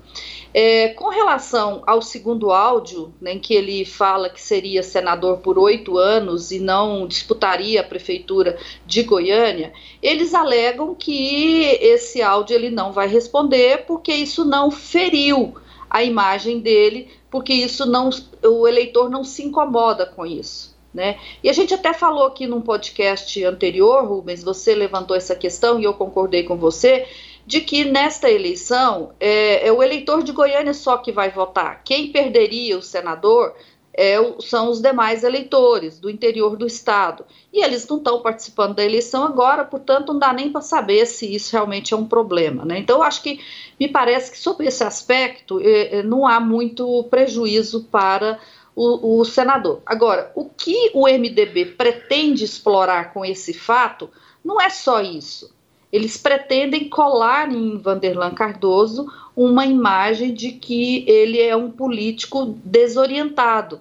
É, 0.54 0.88
com 0.88 1.10
relação 1.10 1.82
ao 1.86 2.00
segundo 2.00 2.50
áudio, 2.50 3.12
né, 3.20 3.34
em 3.34 3.38
que 3.38 3.52
ele 3.52 3.84
fala 3.84 4.30
que 4.30 4.40
seria 4.40 4.82
senador 4.82 5.40
por 5.40 5.58
oito 5.58 5.98
anos 5.98 6.50
e 6.50 6.58
não 6.58 7.06
disputaria 7.06 7.82
a 7.82 7.84
prefeitura 7.84 8.58
de 8.86 9.02
Goiânia, 9.02 9.74
eles 10.02 10.32
alegam 10.32 10.94
que 10.94 11.64
esse 11.78 12.22
áudio 12.22 12.54
ele 12.54 12.70
não 12.70 12.90
vai 12.90 13.06
responder 13.06 13.84
porque 13.86 14.14
isso 14.14 14.42
não 14.42 14.70
feriu 14.70 15.56
a 15.90 16.02
imagem 16.02 16.58
dele, 16.60 17.10
porque 17.30 17.52
isso 17.52 17.84
não, 17.84 18.08
o 18.42 18.66
eleitor 18.66 19.10
não 19.10 19.22
se 19.22 19.42
incomoda 19.42 20.06
com 20.06 20.24
isso. 20.24 20.74
Né? 20.96 21.18
E 21.44 21.50
a 21.50 21.52
gente 21.52 21.74
até 21.74 21.92
falou 21.92 22.24
aqui 22.24 22.46
num 22.46 22.62
podcast 22.62 23.44
anterior, 23.44 24.06
Rubens, 24.06 24.42
você 24.42 24.74
levantou 24.74 25.14
essa 25.14 25.36
questão 25.36 25.78
e 25.78 25.84
eu 25.84 25.92
concordei 25.92 26.44
com 26.44 26.56
você, 26.56 27.06
de 27.46 27.60
que 27.60 27.84
nesta 27.84 28.28
eleição 28.28 29.12
é, 29.20 29.68
é, 29.68 29.72
o 29.72 29.82
eleitor 29.82 30.22
de 30.22 30.32
Goiânia 30.32 30.74
só 30.74 30.98
que 30.98 31.12
vai 31.12 31.30
votar. 31.30 31.82
Quem 31.84 32.10
perderia 32.10 32.76
o 32.76 32.82
senador 32.82 33.54
é, 33.94 34.16
são 34.40 34.68
os 34.68 34.80
demais 34.80 35.22
eleitores 35.22 36.00
do 36.00 36.10
interior 36.10 36.56
do 36.56 36.66
estado. 36.66 37.24
E 37.52 37.64
eles 37.64 37.86
não 37.86 37.98
estão 37.98 38.20
participando 38.20 38.74
da 38.74 38.84
eleição 38.84 39.24
agora, 39.24 39.64
portanto, 39.64 40.12
não 40.12 40.18
dá 40.18 40.32
nem 40.32 40.50
para 40.50 40.60
saber 40.60 41.06
se 41.06 41.32
isso 41.32 41.52
realmente 41.52 41.94
é 41.94 41.96
um 41.96 42.06
problema. 42.06 42.64
Né? 42.64 42.80
Então, 42.80 43.00
acho 43.00 43.22
que 43.22 43.40
me 43.78 43.86
parece 43.88 44.32
que, 44.32 44.38
sobre 44.38 44.66
esse 44.66 44.82
aspecto, 44.82 45.60
é, 45.60 45.98
é, 45.98 46.02
não 46.02 46.26
há 46.26 46.40
muito 46.40 47.04
prejuízo 47.04 47.84
para 47.84 48.40
o, 48.74 49.20
o 49.20 49.24
senador. 49.24 49.80
Agora, 49.86 50.32
o 50.34 50.46
que 50.46 50.90
o 50.92 51.06
MDB 51.06 51.64
pretende 51.64 52.44
explorar 52.44 53.14
com 53.14 53.24
esse 53.24 53.54
fato 53.54 54.10
não 54.44 54.60
é 54.60 54.68
só 54.68 55.00
isso 55.00 55.55
eles 55.96 56.18
pretendem 56.18 56.88
colar 56.90 57.50
em 57.50 57.78
Vanderlan 57.78 58.34
Cardoso 58.34 59.10
uma 59.34 59.64
imagem 59.64 60.34
de 60.34 60.52
que 60.52 61.08
ele 61.08 61.40
é 61.40 61.56
um 61.56 61.70
político 61.70 62.58
desorientado, 62.62 63.80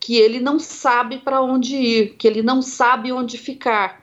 que 0.00 0.16
ele 0.16 0.40
não 0.40 0.58
sabe 0.58 1.18
para 1.18 1.42
onde 1.42 1.76
ir, 1.76 2.14
que 2.16 2.26
ele 2.26 2.42
não 2.42 2.62
sabe 2.62 3.12
onde 3.12 3.36
ficar. 3.36 4.02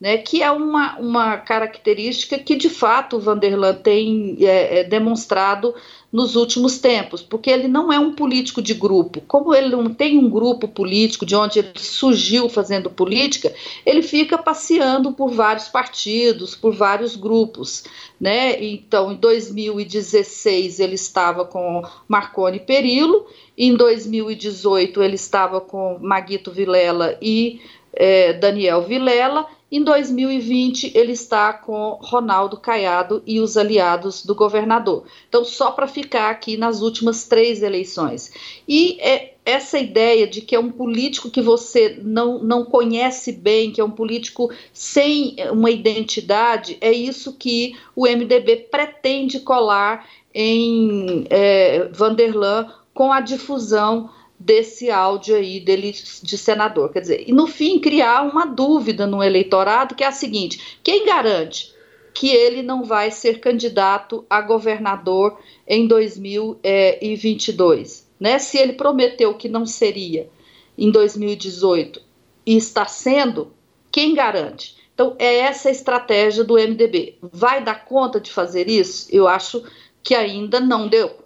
Né, 0.00 0.18
que 0.18 0.42
é 0.42 0.50
uma, 0.50 0.98
uma 0.98 1.38
característica 1.38 2.36
que 2.36 2.56
de 2.56 2.68
fato 2.68 3.16
o 3.16 3.20
Vanderlan 3.20 3.74
tem 3.74 4.36
é, 4.40 4.80
é, 4.80 4.84
demonstrado 4.84 5.72
nos 6.14 6.36
últimos 6.36 6.78
tempos, 6.78 7.22
porque 7.22 7.50
ele 7.50 7.66
não 7.66 7.92
é 7.92 7.98
um 7.98 8.12
político 8.12 8.62
de 8.62 8.72
grupo. 8.72 9.20
Como 9.26 9.52
ele 9.52 9.70
não 9.70 9.92
tem 9.92 10.16
um 10.16 10.30
grupo 10.30 10.68
político 10.68 11.26
de 11.26 11.34
onde 11.34 11.58
ele 11.58 11.72
surgiu 11.74 12.48
fazendo 12.48 12.88
política, 12.88 13.52
ele 13.84 14.00
fica 14.00 14.38
passeando 14.38 15.10
por 15.10 15.32
vários 15.32 15.66
partidos, 15.66 16.54
por 16.54 16.72
vários 16.72 17.16
grupos. 17.16 17.82
Né? 18.20 18.64
Então, 18.64 19.10
em 19.10 19.16
2016 19.16 20.78
ele 20.78 20.94
estava 20.94 21.44
com 21.44 21.82
Marconi 22.06 22.60
Perillo, 22.60 23.26
em 23.58 23.74
2018 23.74 25.02
ele 25.02 25.16
estava 25.16 25.60
com 25.60 25.98
Maguito 26.00 26.52
Vilela 26.52 27.18
e 27.20 27.60
é, 27.92 28.32
Daniel 28.34 28.82
Vilela, 28.82 29.48
em 29.76 29.82
2020, 29.82 30.92
ele 30.94 31.12
está 31.12 31.52
com 31.52 31.98
Ronaldo 32.00 32.56
Caiado 32.56 33.22
e 33.26 33.40
os 33.40 33.56
aliados 33.56 34.24
do 34.24 34.32
governador. 34.32 35.04
Então, 35.28 35.44
só 35.44 35.72
para 35.72 35.88
ficar 35.88 36.30
aqui 36.30 36.56
nas 36.56 36.80
últimas 36.80 37.26
três 37.26 37.60
eleições. 37.60 38.32
E 38.68 38.96
é 39.00 39.34
essa 39.44 39.78
ideia 39.78 40.28
de 40.28 40.40
que 40.40 40.54
é 40.54 40.60
um 40.60 40.70
político 40.70 41.28
que 41.28 41.42
você 41.42 41.98
não, 42.02 42.38
não 42.38 42.64
conhece 42.64 43.32
bem, 43.32 43.72
que 43.72 43.80
é 43.80 43.84
um 43.84 43.90
político 43.90 44.48
sem 44.72 45.34
uma 45.50 45.72
identidade, 45.72 46.78
é 46.80 46.92
isso 46.92 47.32
que 47.32 47.76
o 47.96 48.06
MDB 48.06 48.68
pretende 48.70 49.40
colar 49.40 50.06
em 50.32 51.26
é, 51.28 51.88
Vanderlan 51.92 52.72
com 52.94 53.12
a 53.12 53.20
difusão 53.20 54.08
desse 54.44 54.90
áudio 54.90 55.36
aí 55.36 55.58
dele 55.58 55.94
de 56.22 56.36
senador. 56.36 56.92
Quer 56.92 57.00
dizer, 57.00 57.24
e 57.26 57.32
no 57.32 57.46
fim 57.46 57.78
criar 57.78 58.20
uma 58.22 58.44
dúvida 58.44 59.06
no 59.06 59.22
eleitorado 59.22 59.94
que 59.94 60.04
é 60.04 60.06
a 60.06 60.12
seguinte: 60.12 60.78
quem 60.82 61.06
garante 61.06 61.72
que 62.12 62.28
ele 62.28 62.62
não 62.62 62.84
vai 62.84 63.10
ser 63.10 63.40
candidato 63.40 64.26
a 64.28 64.42
governador 64.42 65.40
em 65.66 65.86
2022? 65.86 68.06
Né? 68.20 68.38
Se 68.38 68.58
ele 68.58 68.74
prometeu 68.74 69.32
que 69.34 69.48
não 69.48 69.64
seria 69.64 70.28
em 70.76 70.90
2018 70.90 72.02
e 72.46 72.54
está 72.56 72.84
sendo, 72.86 73.50
quem 73.90 74.12
garante? 74.14 74.76
Então, 74.92 75.16
é 75.18 75.38
essa 75.38 75.70
a 75.70 75.72
estratégia 75.72 76.44
do 76.44 76.54
MDB. 76.54 77.16
Vai 77.20 77.64
dar 77.64 77.84
conta 77.84 78.20
de 78.20 78.30
fazer 78.30 78.68
isso? 78.68 79.08
Eu 79.10 79.26
acho 79.26 79.64
que 80.02 80.14
ainda 80.14 80.60
não 80.60 80.86
deu. 80.86 81.23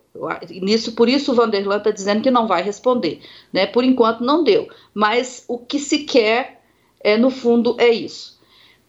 Nisso, 0.51 0.93
por 0.93 1.09
isso 1.09 1.33
o 1.33 1.35
Vanderlan 1.35 1.79
está 1.79 1.91
dizendo 1.91 2.23
que 2.23 2.31
não 2.31 2.47
vai 2.47 2.63
responder. 2.63 3.21
Né? 3.53 3.67
Por 3.67 3.85
enquanto 3.85 4.25
não 4.25 4.43
deu. 4.43 4.69
Mas 4.93 5.45
o 5.49 5.59
que 5.59 5.79
se 5.79 6.01
quer, 6.01 6.61
é, 7.01 7.17
no 7.17 7.31
fundo, 7.31 7.77
é 7.79 7.89
isso. 7.89 8.39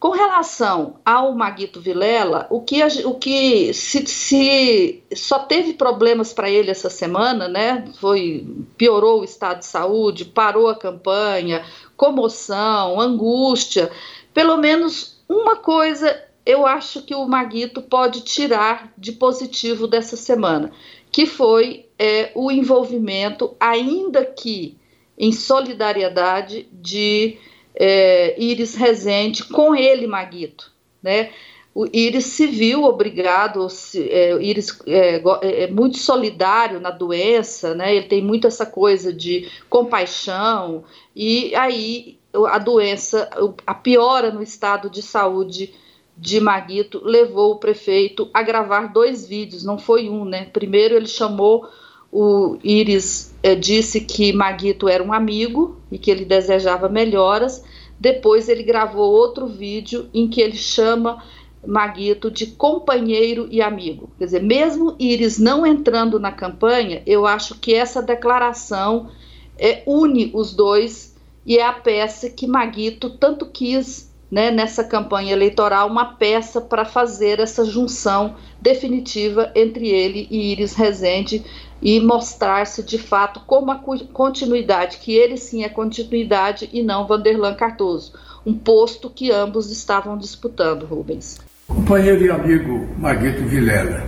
Com 0.00 0.12
relação 0.12 0.96
ao 1.04 1.34
Maguito 1.34 1.78
Vilela, 1.78 2.46
o 2.48 2.62
que, 2.62 2.82
o 3.04 3.14
que 3.16 3.74
se, 3.74 4.06
se 4.06 5.02
só 5.14 5.40
teve 5.40 5.74
problemas 5.74 6.32
para 6.32 6.48
ele 6.48 6.70
essa 6.70 6.88
semana, 6.88 7.46
né? 7.46 7.84
Foi 8.00 8.46
piorou 8.78 9.20
o 9.20 9.24
estado 9.24 9.58
de 9.58 9.66
saúde, 9.66 10.24
parou 10.24 10.68
a 10.68 10.74
campanha, 10.74 11.66
comoção, 11.98 12.98
angústia. 12.98 13.90
Pelo 14.32 14.56
menos 14.56 15.22
uma 15.28 15.56
coisa 15.56 16.18
eu 16.46 16.66
acho 16.66 17.02
que 17.02 17.14
o 17.14 17.26
Maguito 17.26 17.82
pode 17.82 18.22
tirar 18.22 18.92
de 18.96 19.12
positivo 19.12 19.86
dessa 19.86 20.16
semana, 20.16 20.72
que 21.10 21.26
foi 21.26 21.86
é, 21.98 22.30
o 22.34 22.50
envolvimento, 22.50 23.54
ainda 23.58 24.24
que 24.24 24.76
em 25.18 25.32
solidariedade, 25.32 26.66
de 26.72 27.36
é, 27.74 28.34
Iris 28.42 28.74
Rezende 28.74 29.44
com 29.44 29.76
ele, 29.76 30.06
Maguito. 30.06 30.72
Né? 31.02 31.30
O 31.74 31.86
Iris 31.92 32.24
se 32.24 32.46
viu 32.46 32.84
obrigado, 32.84 33.68
se, 33.68 34.08
é, 34.10 34.32
Iris 34.42 34.76
é, 34.86 35.16
é, 35.42 35.62
é, 35.64 35.66
muito 35.70 35.98
solidário 35.98 36.80
na 36.80 36.90
doença, 36.90 37.74
né? 37.74 37.94
ele 37.94 38.06
tem 38.06 38.22
muito 38.22 38.46
essa 38.46 38.64
coisa 38.64 39.12
de 39.12 39.48
compaixão, 39.68 40.84
e 41.14 41.54
aí 41.54 42.18
a 42.48 42.58
doença, 42.58 43.28
a 43.66 43.74
piora 43.74 44.30
no 44.30 44.42
estado 44.42 44.88
de 44.88 45.02
saúde 45.02 45.74
de 46.20 46.38
Maguito 46.38 47.00
levou 47.02 47.52
o 47.52 47.56
prefeito 47.56 48.28
a 48.34 48.42
gravar 48.42 48.92
dois 48.92 49.26
vídeos, 49.26 49.64
não 49.64 49.78
foi 49.78 50.10
um, 50.10 50.26
né? 50.26 50.44
Primeiro 50.52 50.94
ele 50.94 51.06
chamou 51.06 51.66
o 52.12 52.58
Iris 52.62 53.34
eh, 53.42 53.54
disse 53.54 54.02
que 54.02 54.30
Maguito 54.30 54.86
era 54.86 55.02
um 55.02 55.14
amigo 55.14 55.80
e 55.90 55.98
que 55.98 56.10
ele 56.10 56.26
desejava 56.26 56.90
melhoras. 56.90 57.64
Depois 57.98 58.50
ele 58.50 58.62
gravou 58.62 59.10
outro 59.10 59.46
vídeo 59.46 60.10
em 60.12 60.28
que 60.28 60.42
ele 60.42 60.56
chama 60.56 61.22
Maguito 61.66 62.30
de 62.30 62.48
companheiro 62.48 63.48
e 63.50 63.62
amigo. 63.62 64.10
Quer 64.18 64.26
dizer, 64.26 64.42
mesmo 64.42 64.96
Iris 64.98 65.38
não 65.38 65.66
entrando 65.66 66.20
na 66.20 66.32
campanha, 66.32 67.02
eu 67.06 67.26
acho 67.26 67.58
que 67.58 67.72
essa 67.72 68.02
declaração 68.02 69.08
é, 69.56 69.82
une 69.86 70.30
os 70.34 70.52
dois 70.52 71.16
e 71.46 71.56
é 71.56 71.64
a 71.64 71.72
peça 71.72 72.28
que 72.28 72.46
Maguito 72.46 73.08
tanto 73.08 73.46
quis 73.46 74.09
né, 74.30 74.50
nessa 74.50 74.84
campanha 74.84 75.32
eleitoral 75.32 75.88
uma 75.88 76.14
peça 76.14 76.60
para 76.60 76.84
fazer 76.84 77.40
essa 77.40 77.64
junção 77.64 78.36
definitiva 78.60 79.50
entre 79.54 79.88
ele 79.88 80.28
e 80.30 80.52
Iris 80.52 80.74
Rezende 80.74 81.44
e 81.82 81.98
mostrar-se 81.98 82.82
de 82.82 82.98
fato 82.98 83.40
como 83.46 83.70
a 83.70 83.80
continuidade, 84.12 84.98
que 84.98 85.16
ele 85.16 85.36
sim 85.36 85.64
é 85.64 85.68
continuidade 85.68 86.68
e 86.72 86.82
não 86.82 87.06
Vanderlan 87.06 87.54
Cardoso, 87.54 88.12
um 88.44 88.54
posto 88.54 89.08
que 89.08 89.32
ambos 89.32 89.70
estavam 89.70 90.16
disputando, 90.16 90.84
Rubens. 90.84 91.38
Companheiro 91.66 92.26
e 92.26 92.30
amigo 92.30 92.86
Maguito 92.98 93.42
Vilela, 93.44 94.04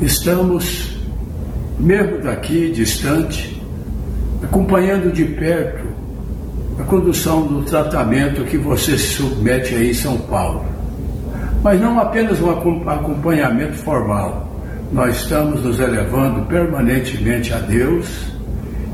estamos, 0.00 0.96
mesmo 1.78 2.22
daqui, 2.22 2.70
distante, 2.70 3.60
acompanhando 4.42 5.12
de 5.12 5.24
perto 5.24 5.81
a 6.82 6.84
condução 6.84 7.46
do 7.46 7.62
tratamento 7.62 8.44
que 8.44 8.58
você 8.58 8.98
se 8.98 9.14
submete 9.14 9.72
aí 9.72 9.90
em 9.90 9.94
São 9.94 10.18
Paulo. 10.18 10.64
Mas 11.62 11.80
não 11.80 11.98
apenas 12.00 12.40
um 12.40 12.50
acompanhamento 12.50 13.74
formal, 13.74 14.52
nós 14.92 15.16
estamos 15.22 15.62
nos 15.62 15.78
elevando 15.78 16.44
permanentemente 16.46 17.52
a 17.52 17.58
Deus 17.60 18.32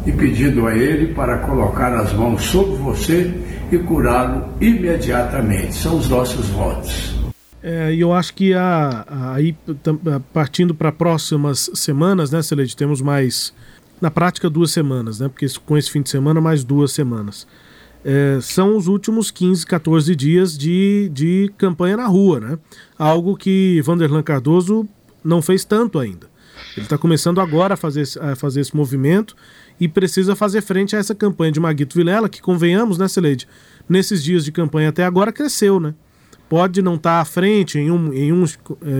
e 0.07 0.13
pedindo 0.13 0.67
a 0.67 0.77
Ele 0.77 1.15
para 1.15 1.39
colocar 1.39 1.95
as 1.95 2.13
mãos 2.13 2.43
sobre 2.43 2.77
você 2.77 3.35
e 3.73 3.79
curá-lo 3.79 4.45
imediatamente. 4.61 5.75
São 5.75 5.97
os 5.97 6.11
nossos 6.11 6.47
votos. 6.51 7.17
É, 7.63 7.95
eu 7.95 8.13
acho 8.13 8.35
que 8.35 8.53
aí, 8.55 9.57
partindo 10.33 10.75
para 10.75 10.93
próximas 10.93 11.71
semanas, 11.75 12.31
né, 12.31 12.43
Celeste, 12.43 12.77
temos 12.77 13.01
mais, 13.01 13.55
na 13.99 14.11
prática, 14.11 14.51
duas 14.51 14.73
semanas, 14.73 15.19
né, 15.21 15.29
porque 15.29 15.47
com 15.65 15.77
esse 15.77 15.91
fim 15.91 16.03
de 16.03 16.11
semana, 16.11 16.39
mais 16.39 16.63
duas 16.63 16.93
semanas. 16.93 17.47
É, 18.05 18.39
são 18.41 18.77
os 18.77 18.87
últimos 18.87 19.31
15, 19.31 19.67
14 19.67 20.15
dias 20.15 20.57
de, 20.57 21.11
de 21.13 21.53
campanha 21.59 21.97
na 21.97 22.07
rua, 22.07 22.41
né? 22.41 22.59
Algo 22.99 23.37
que 23.37 23.81
Vanderlan 23.83 24.23
Cardoso 24.23 24.89
não 25.25 25.43
fez 25.43 25.65
tanto 25.65 25.99
ainda. 25.99 26.29
Ele 26.77 26.87
está 26.87 26.97
começando 26.97 27.41
agora 27.41 27.75
a 27.75 27.77
fazer, 27.77 28.05
a 28.21 28.37
fazer 28.37 28.61
esse 28.61 28.77
movimento 28.77 29.35
e 29.81 29.89
precisa 29.89 30.35
fazer 30.35 30.61
frente 30.61 30.95
a 30.95 30.99
essa 30.99 31.15
campanha 31.15 31.53
de 31.53 31.61
Maguito 31.61 31.97
Vilela, 31.97 32.29
que 32.29 32.41
convenhamos, 32.41 32.99
né, 32.99 33.09
Celeide? 33.09 33.49
Nesses 33.89 34.23
dias 34.23 34.45
de 34.45 34.53
campanha 34.53 34.89
até 34.89 35.05
agora 35.05 35.33
cresceu, 35.33 35.81
né? 35.81 35.95
Pode 36.49 36.81
não 36.81 36.95
estar 36.95 37.17
tá 37.17 37.21
à 37.21 37.25
frente 37.25 37.79
em, 37.79 37.91
um, 37.91 38.13
em, 38.13 38.33
um, 38.33 38.45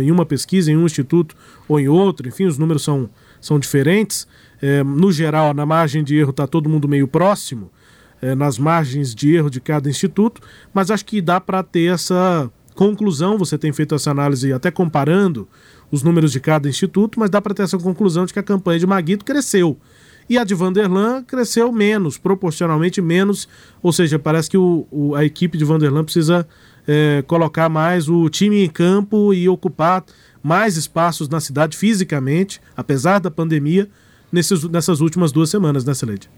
em 0.03 0.11
uma 0.11 0.27
pesquisa, 0.27 0.71
em 0.71 0.77
um 0.77 0.85
instituto 0.85 1.35
ou 1.67 1.81
em 1.81 1.89
outro, 1.89 2.29
enfim, 2.29 2.45
os 2.45 2.59
números 2.59 2.83
são, 2.83 3.09
são 3.41 3.59
diferentes. 3.59 4.27
É, 4.61 4.83
no 4.83 5.11
geral, 5.11 5.55
na 5.55 5.65
margem 5.65 6.05
de 6.05 6.17
erro 6.17 6.31
está 6.31 6.47
todo 6.47 6.69
mundo 6.69 6.89
meio 6.89 7.09
próximo, 7.09 7.71
é, 8.21 8.35
nas 8.35 8.59
margens 8.59 9.15
de 9.15 9.35
erro 9.35 9.51
de 9.51 9.61
cada 9.61 9.89
instituto, 9.89 10.41
mas 10.73 10.91
acho 10.91 11.05
que 11.05 11.21
dá 11.21 11.41
para 11.41 11.63
ter 11.63 11.93
essa 11.93 12.51
conclusão. 12.75 13.37
Você 13.39 13.59
tem 13.59 13.73
feito 13.73 13.95
essa 13.95 14.11
análise 14.11 14.53
até 14.53 14.71
comparando 14.71 15.49
os 15.91 16.03
números 16.03 16.33
de 16.33 16.41
cada 16.41 16.69
instituto, 16.69 17.19
mas 17.19 17.31
dá 17.31 17.41
para 17.41 17.55
ter 17.55 17.63
essa 17.63 17.79
conclusão 17.79 18.27
de 18.27 18.33
que 18.33 18.39
a 18.39 18.43
campanha 18.43 18.79
de 18.79 18.87
Maguito 18.87 19.25
cresceu. 19.25 19.77
E 20.29 20.37
a 20.37 20.45
de 20.45 20.55
Vanderlan 20.55 21.25
cresceu 21.25 21.73
menos, 21.73 22.19
proporcionalmente 22.19 23.01
menos, 23.01 23.49
ou 23.83 23.93
seja, 23.93 24.19
parece 24.19 24.51
que 24.51 24.59
o, 24.59 24.87
o 24.91 25.15
a 25.15 25.25
equipe 25.25 25.57
de 25.57 25.65
Vanderlan 25.65 26.05
precisa 26.05 26.47
é, 26.87 27.25
colocar 27.27 27.69
mais 27.69 28.09
o 28.09 28.29
time 28.29 28.63
em 28.63 28.69
campo 28.69 29.33
e 29.33 29.49
ocupar 29.49 30.05
mais 30.43 30.77
espaços 30.77 31.29
na 31.29 31.41
cidade 31.41 31.77
fisicamente, 31.77 32.61
apesar 32.77 33.19
da 33.19 33.31
pandemia, 33.31 33.89
nesses, 34.31 34.65
nessas 34.65 35.01
últimas 35.01 35.33
duas 35.33 35.51
semanas, 35.51 35.85
né, 35.85 35.95
Celede? 35.95 36.31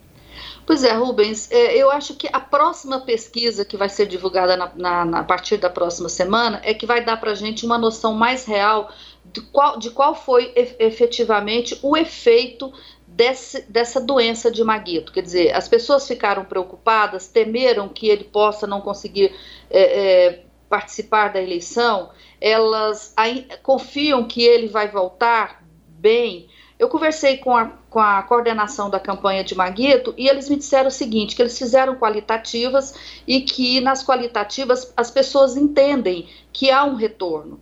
Pois 0.67 0.85
é, 0.85 0.93
Rubens, 0.93 1.51
é, 1.51 1.77
eu 1.77 1.91
acho 1.91 2.15
que 2.15 2.29
a 2.33 2.39
próxima 2.39 3.01
pesquisa 3.01 3.65
que 3.65 3.77
vai 3.77 3.89
ser 3.89 4.07
divulgada 4.07 4.57
na, 4.57 4.73
na, 4.77 5.05
na 5.05 5.25
partir 5.25 5.57
da 5.57 5.69
próxima 5.69 6.09
semana 6.09 6.61
é 6.63 6.73
que 6.73 6.87
vai 6.87 7.05
dar 7.05 7.17
para 7.17 7.33
a 7.33 7.35
gente 7.35 7.67
uma 7.67 7.79
noção 7.79 8.15
mais 8.15 8.45
real 8.45 8.93
de 9.33 9.41
qual, 9.41 9.79
de 9.79 9.91
qual 9.91 10.15
foi 10.15 10.53
efetivamente 10.79 11.79
o 11.83 11.97
efeito 11.97 12.73
desse, 13.07 13.63
dessa 13.63 14.01
doença 14.01 14.51
de 14.51 14.63
Maguito. 14.63 15.13
Quer 15.13 15.23
dizer, 15.23 15.55
as 15.55 15.69
pessoas 15.69 16.07
ficaram 16.07 16.45
preocupadas, 16.45 17.29
temeram 17.29 17.89
que 17.89 18.09
ele 18.09 18.25
possa 18.25 18.67
não 18.67 18.81
conseguir 18.81 19.35
é, 19.69 19.81
é, 19.81 20.45
participar 20.69 21.33
da 21.33 21.43
eleição, 21.43 22.11
elas 22.41 23.13
aí, 23.17 23.47
confiam 23.63 24.27
que 24.27 24.43
ele 24.43 24.69
vai 24.69 24.89
voltar 24.89 25.63
bem. 25.89 26.49
Eu 26.79 26.89
conversei 26.89 27.37
com 27.37 27.57
a, 27.57 27.80
com 27.91 27.99
a 27.99 28.23
coordenação 28.23 28.89
da 28.89 29.01
campanha 29.01 29.43
de 29.43 29.55
Maguito 29.55 30.15
e 30.17 30.29
eles 30.29 30.49
me 30.49 30.57
disseram 30.57 30.89
o 30.89 30.93
seguinte: 30.93 31.35
que 31.35 31.43
eles 31.43 31.59
fizeram 31.59 31.97
qualitativas 31.97 32.95
e 33.27 33.41
que 33.41 33.81
nas 33.81 34.05
qualitativas 34.05 34.93
as 34.97 35.11
pessoas 35.11 35.57
entendem 35.57 36.29
que 36.53 36.71
há 36.71 36.85
um 36.85 36.95
retorno. 36.95 37.61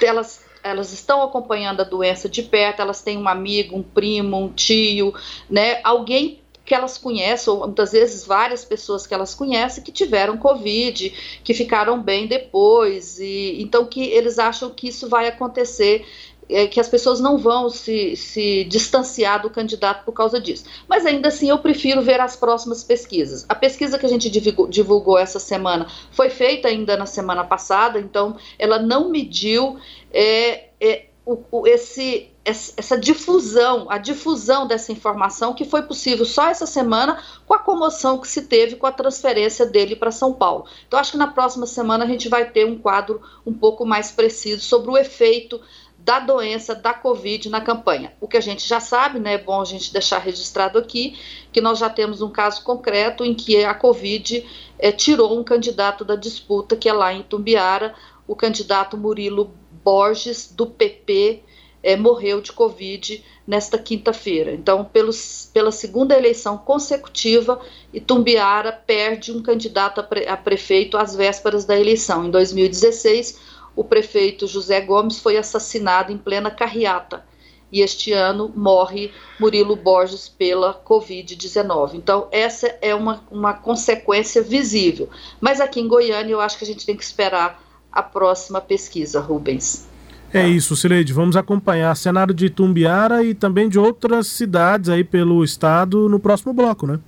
Elas 0.00 0.48
elas 0.62 0.92
estão 0.92 1.22
acompanhando 1.22 1.80
a 1.80 1.84
doença 1.84 2.28
de 2.28 2.42
perto, 2.42 2.82
elas 2.82 3.00
têm 3.00 3.16
um 3.16 3.26
amigo, 3.26 3.74
um 3.74 3.82
primo, 3.82 4.36
um 4.36 4.52
tio, 4.52 5.14
né, 5.48 5.80
alguém 5.82 6.40
que 6.70 6.74
elas 6.74 6.96
conhecem, 6.96 7.52
ou 7.52 7.60
muitas 7.60 7.90
vezes 7.90 8.24
várias 8.24 8.64
pessoas 8.64 9.04
que 9.04 9.12
elas 9.12 9.34
conhecem 9.34 9.82
que 9.82 9.90
tiveram 9.90 10.36
Covid, 10.36 11.40
que 11.42 11.52
ficaram 11.52 12.00
bem 12.00 12.28
depois, 12.28 13.18
e 13.18 13.60
então 13.60 13.84
que 13.86 14.02
eles 14.02 14.38
acham 14.38 14.70
que 14.70 14.86
isso 14.86 15.08
vai 15.08 15.26
acontecer 15.26 16.06
é, 16.50 16.66
que 16.66 16.80
as 16.80 16.88
pessoas 16.88 17.20
não 17.20 17.38
vão 17.38 17.68
se, 17.68 18.16
se 18.16 18.64
distanciar 18.64 19.42
do 19.42 19.50
candidato 19.50 20.04
por 20.04 20.12
causa 20.12 20.40
disso. 20.40 20.64
Mas 20.88 21.06
ainda 21.06 21.28
assim, 21.28 21.48
eu 21.48 21.58
prefiro 21.58 22.02
ver 22.02 22.20
as 22.20 22.36
próximas 22.36 22.84
pesquisas. 22.84 23.44
A 23.48 23.54
pesquisa 23.54 23.98
que 23.98 24.06
a 24.06 24.08
gente 24.08 24.28
divulgou, 24.28 24.68
divulgou 24.68 25.18
essa 25.18 25.38
semana 25.38 25.86
foi 26.10 26.30
feita 26.30 26.68
ainda 26.68 26.96
na 26.96 27.06
semana 27.06 27.44
passada, 27.44 27.98
então 27.98 28.36
ela 28.58 28.78
não 28.78 29.08
mediu 29.10 29.78
é, 30.12 30.68
é, 30.80 31.06
o, 31.24 31.38
o, 31.50 31.66
esse, 31.66 32.30
essa 32.44 32.98
difusão, 32.98 33.86
a 33.88 33.98
difusão 33.98 34.66
dessa 34.66 34.90
informação 34.90 35.54
que 35.54 35.64
foi 35.64 35.82
possível 35.82 36.24
só 36.24 36.48
essa 36.48 36.66
semana 36.66 37.22
com 37.46 37.54
a 37.54 37.58
comoção 37.58 38.18
que 38.18 38.26
se 38.26 38.42
teve 38.42 38.76
com 38.76 38.86
a 38.86 38.92
transferência 38.92 39.66
dele 39.66 39.94
para 39.94 40.10
São 40.10 40.32
Paulo. 40.32 40.64
Então, 40.86 40.98
acho 40.98 41.12
que 41.12 41.18
na 41.18 41.28
próxima 41.28 41.66
semana 41.66 42.04
a 42.04 42.08
gente 42.08 42.28
vai 42.28 42.50
ter 42.50 42.66
um 42.66 42.78
quadro 42.78 43.20
um 43.46 43.52
pouco 43.52 43.84
mais 43.84 44.10
preciso 44.10 44.62
sobre 44.62 44.90
o 44.90 44.96
efeito 44.96 45.60
da 46.04 46.18
doença 46.18 46.74
da 46.74 46.94
Covid 46.94 47.48
na 47.48 47.60
campanha. 47.60 48.12
O 48.20 48.26
que 48.26 48.36
a 48.36 48.40
gente 48.40 48.66
já 48.66 48.80
sabe, 48.80 49.18
né, 49.18 49.34
é 49.34 49.38
bom 49.38 49.60
a 49.60 49.64
gente 49.64 49.92
deixar 49.92 50.18
registrado 50.18 50.78
aqui, 50.78 51.18
que 51.52 51.60
nós 51.60 51.78
já 51.78 51.90
temos 51.90 52.22
um 52.22 52.30
caso 52.30 52.62
concreto 52.64 53.24
em 53.24 53.34
que 53.34 53.64
a 53.64 53.74
Covid 53.74 54.46
é, 54.78 54.90
tirou 54.90 55.38
um 55.38 55.44
candidato 55.44 56.04
da 56.04 56.16
disputa, 56.16 56.76
que 56.76 56.88
é 56.88 56.92
lá 56.92 57.12
em 57.12 57.22
Tumbiara, 57.22 57.94
o 58.26 58.34
candidato 58.34 58.96
Murilo 58.96 59.52
Borges, 59.84 60.50
do 60.50 60.66
PP, 60.66 61.42
é, 61.82 61.96
morreu 61.96 62.40
de 62.40 62.52
Covid 62.52 63.24
nesta 63.46 63.78
quinta-feira. 63.78 64.52
Então, 64.52 64.84
pelos, 64.84 65.50
pela 65.52 65.72
segunda 65.72 66.16
eleição 66.16 66.56
consecutiva, 66.58 67.60
Itumbiara 67.92 68.72
perde 68.72 69.32
um 69.32 69.42
candidato 69.42 70.00
a, 70.00 70.04
pre, 70.04 70.28
a 70.28 70.36
prefeito 70.36 70.96
às 70.96 71.16
vésperas 71.16 71.64
da 71.64 71.78
eleição. 71.78 72.26
Em 72.26 72.30
2016, 72.30 73.40
o 73.74 73.84
prefeito 73.84 74.46
José 74.46 74.80
Gomes 74.80 75.18
foi 75.18 75.36
assassinado 75.36 76.12
em 76.12 76.18
plena 76.18 76.50
carreata. 76.50 77.24
E 77.72 77.80
este 77.80 78.12
ano 78.12 78.52
morre 78.54 79.12
Murilo 79.38 79.76
Borges 79.76 80.28
pela 80.28 80.74
Covid-19. 80.74 81.94
Então, 81.94 82.26
essa 82.32 82.76
é 82.82 82.94
uma, 82.94 83.22
uma 83.30 83.54
consequência 83.54 84.42
visível. 84.42 85.08
Mas 85.40 85.60
aqui 85.60 85.80
em 85.80 85.86
Goiânia, 85.86 86.32
eu 86.32 86.40
acho 86.40 86.58
que 86.58 86.64
a 86.64 86.66
gente 86.66 86.84
tem 86.84 86.96
que 86.96 87.04
esperar 87.04 87.62
a 87.92 88.02
próxima 88.02 88.60
pesquisa, 88.60 89.20
Rubens. 89.20 89.88
É 90.32 90.46
isso, 90.48 90.76
Sileide. 90.76 91.12
Vamos 91.12 91.36
acompanhar 91.36 91.96
cenário 91.96 92.32
de 92.32 92.48
Tumbiara 92.48 93.22
e 93.22 93.34
também 93.34 93.68
de 93.68 93.78
outras 93.78 94.28
cidades 94.28 94.88
aí 94.88 95.02
pelo 95.02 95.42
estado 95.42 96.08
no 96.08 96.20
próximo 96.20 96.52
bloco, 96.52 96.86
né? 96.86 97.00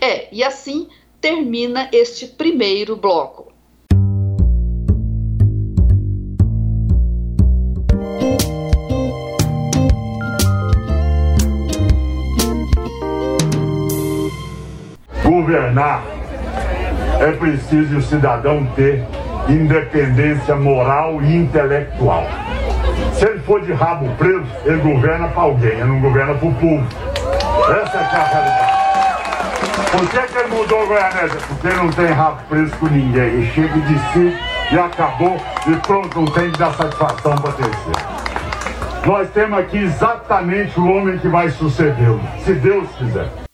É, 0.00 0.32
e 0.32 0.42
assim 0.42 0.88
termina 1.20 1.88
este 1.92 2.26
primeiro 2.26 2.96
bloco. 2.96 3.49
Governar 15.30 16.02
é 17.20 17.30
preciso 17.30 17.98
o 17.98 18.02
cidadão 18.02 18.66
ter 18.74 19.06
independência 19.48 20.56
moral 20.56 21.22
e 21.22 21.36
intelectual. 21.36 22.26
Se 23.14 23.26
ele 23.26 23.38
for 23.38 23.64
de 23.64 23.72
rabo 23.72 24.08
preso, 24.18 24.44
ele 24.64 24.78
governa 24.78 25.28
para 25.28 25.42
alguém, 25.42 25.70
ele 25.70 25.84
não 25.84 26.00
governa 26.00 26.34
para 26.34 26.48
o 26.48 26.54
povo. 26.54 26.84
Essa 27.80 27.98
é, 27.98 28.00
é 28.00 28.16
a 28.16 28.24
realidade. 28.24 28.72
Por 29.92 30.08
que, 30.10 30.32
que 30.32 30.38
ele 30.38 30.48
mudou 30.48 30.86
Goianésia? 30.88 31.40
Porque 31.46 31.66
ele 31.68 31.76
não 31.76 31.90
tem 31.90 32.06
rabo 32.06 32.42
preso 32.48 32.76
com 32.78 32.86
ninguém. 32.86 33.22
Ele 33.22 33.50
chega 33.52 33.78
de 33.78 33.98
si 34.12 34.36
e 34.72 34.78
acabou 34.80 35.36
e 35.68 35.76
pronto, 35.76 36.22
não 36.22 36.26
tem 36.32 36.50
que 36.50 36.58
dar 36.58 36.74
satisfação 36.74 37.36
para 37.36 37.52
terceiro. 37.52 38.00
Nós 39.06 39.30
temos 39.30 39.60
aqui 39.60 39.78
exatamente 39.78 40.80
o 40.80 40.90
homem 40.90 41.18
que 41.18 41.28
vai 41.28 41.48
sucedê-lo, 41.50 42.20
se 42.44 42.52
Deus 42.54 42.88
quiser. 42.98 43.49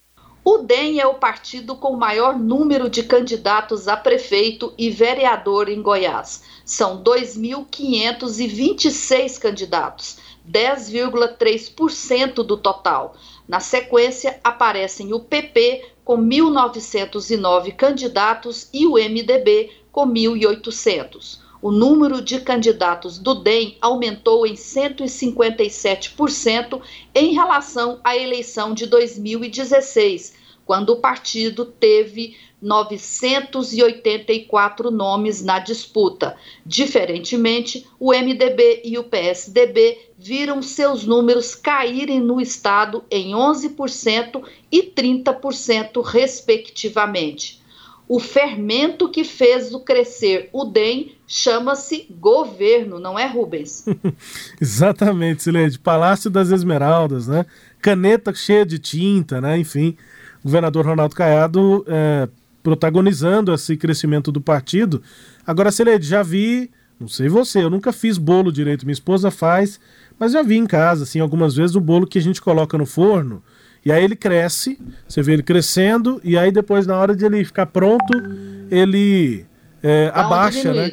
O 0.48 0.58
DEM 0.58 1.00
é 1.00 1.06
o 1.08 1.14
partido 1.14 1.74
com 1.74 1.88
o 1.88 1.96
maior 1.96 2.38
número 2.38 2.88
de 2.88 3.02
candidatos 3.02 3.88
a 3.88 3.96
prefeito 3.96 4.72
e 4.78 4.88
vereador 4.88 5.68
em 5.68 5.82
Goiás. 5.82 6.44
São 6.64 7.02
2.526 7.02 9.40
candidatos, 9.40 10.18
10,3% 10.48 12.44
do 12.44 12.56
total. 12.56 13.16
Na 13.48 13.58
sequência, 13.58 14.38
aparecem 14.44 15.12
o 15.12 15.18
PP 15.18 15.84
com 16.04 16.16
1.909 16.16 17.74
candidatos 17.74 18.68
e 18.72 18.86
o 18.86 18.92
MDB 18.92 19.72
com 19.90 20.06
1.800 20.06 21.44
o 21.66 21.72
número 21.72 22.22
de 22.22 22.40
candidatos 22.40 23.18
do 23.18 23.34
DEM 23.34 23.76
aumentou 23.80 24.46
em 24.46 24.54
157% 24.54 26.80
em 27.12 27.32
relação 27.32 27.98
à 28.04 28.16
eleição 28.16 28.72
de 28.72 28.86
2016, 28.86 30.34
quando 30.66 30.90
o 30.90 30.96
partido 30.96 31.64
teve 31.64 32.36
984 32.60 34.90
nomes 34.90 35.42
na 35.42 35.58
disputa. 35.60 36.36
Diferentemente, 36.64 37.86
o 37.98 38.12
MDB 38.12 38.82
e 38.84 38.98
o 38.98 39.04
PSDB 39.04 40.10
viram 40.18 40.60
seus 40.60 41.06
números 41.06 41.54
caírem 41.54 42.20
no 42.20 42.38
estado 42.40 43.04
em 43.10 43.30
11% 43.30 44.42
e 44.72 44.82
30%, 44.82 46.02
respectivamente. 46.02 47.64
O 48.08 48.20
fermento 48.20 49.10
que 49.10 49.24
fez 49.24 49.74
o 49.74 49.80
crescer 49.80 50.48
o 50.52 50.64
DEM 50.64 51.16
chama-se 51.26 52.06
governo, 52.08 53.00
não 53.00 53.18
é, 53.18 53.26
Rubens? 53.26 53.84
Exatamente, 54.60 55.42
Sileide. 55.42 55.76
Palácio 55.78 56.30
das 56.30 56.50
Esmeraldas, 56.50 57.26
né? 57.26 57.44
Caneta 57.80 58.32
cheia 58.32 58.64
de 58.64 58.78
tinta, 58.78 59.40
né? 59.40 59.58
Enfim, 59.58 59.96
governador 60.46 60.86
Ronaldo 60.86 61.14
Caiado 61.14 61.84
é, 61.88 62.28
protagonizando 62.62 63.52
esse 63.52 63.76
crescimento 63.76 64.30
do 64.30 64.40
partido. 64.40 65.02
Agora, 65.46 65.70
Sileide, 65.70 66.06
já 66.06 66.22
vi, 66.22 66.70
não 66.98 67.08
sei 67.08 67.28
você, 67.28 67.62
eu 67.62 67.70
nunca 67.70 67.92
fiz 67.92 68.16
bolo 68.16 68.52
direito, 68.52 68.86
minha 68.86 68.92
esposa 68.92 69.30
faz, 69.30 69.78
mas 70.18 70.32
já 70.32 70.42
vi 70.42 70.56
em 70.56 70.66
casa, 70.66 71.02
assim, 71.02 71.20
algumas 71.20 71.54
vezes 71.54 71.76
o 71.76 71.80
bolo 71.80 72.06
que 72.06 72.18
a 72.18 72.22
gente 72.22 72.40
coloca 72.40 72.78
no 72.78 72.86
forno 72.86 73.42
e 73.86 73.92
aí 73.92 74.02
ele 74.02 74.16
cresce, 74.16 74.80
você 75.08 75.22
vê 75.22 75.34
ele 75.34 75.44
crescendo, 75.44 76.20
e 76.24 76.36
aí 76.36 76.50
depois, 76.50 76.88
na 76.88 76.96
hora 76.96 77.14
de 77.14 77.24
ele 77.24 77.44
ficar 77.44 77.66
pronto, 77.66 78.20
ele 78.68 79.46
é, 79.80 80.10
abaixa, 80.12 80.74
né? 80.74 80.86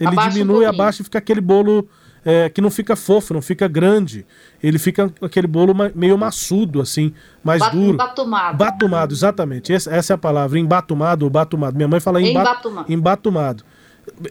Ele 0.00 0.08
abaixa 0.08 0.30
diminui, 0.30 0.64
um 0.64 0.68
abaixa 0.68 1.00
e 1.00 1.04
fica 1.04 1.18
aquele 1.18 1.40
bolo 1.40 1.88
é, 2.24 2.48
que 2.48 2.60
não 2.60 2.70
fica 2.70 2.94
fofo, 2.96 3.34
não 3.34 3.42
fica 3.42 3.66
grande. 3.68 4.26
Ele 4.62 4.78
fica 4.78 5.12
aquele 5.22 5.46
bolo 5.46 5.74
meio 5.94 6.16
maçudo, 6.18 6.80
assim, 6.80 7.12
mais 7.42 7.60
Bat 7.60 7.76
duro. 7.76 7.96
Batumado. 7.96 8.58
Batumado, 8.58 9.14
exatamente. 9.14 9.72
Essa, 9.72 9.94
essa, 9.94 10.12
é 10.12 10.14
a 10.14 10.18
palavra, 10.18 10.58
embatumado 10.58 11.24
ou 11.24 11.30
batumado. 11.30 11.76
Minha 11.76 11.88
mãe 11.88 12.00
fala 12.00 12.20
emba 12.20 12.40
embatumado. 12.40 12.92
embatumado. 12.92 13.64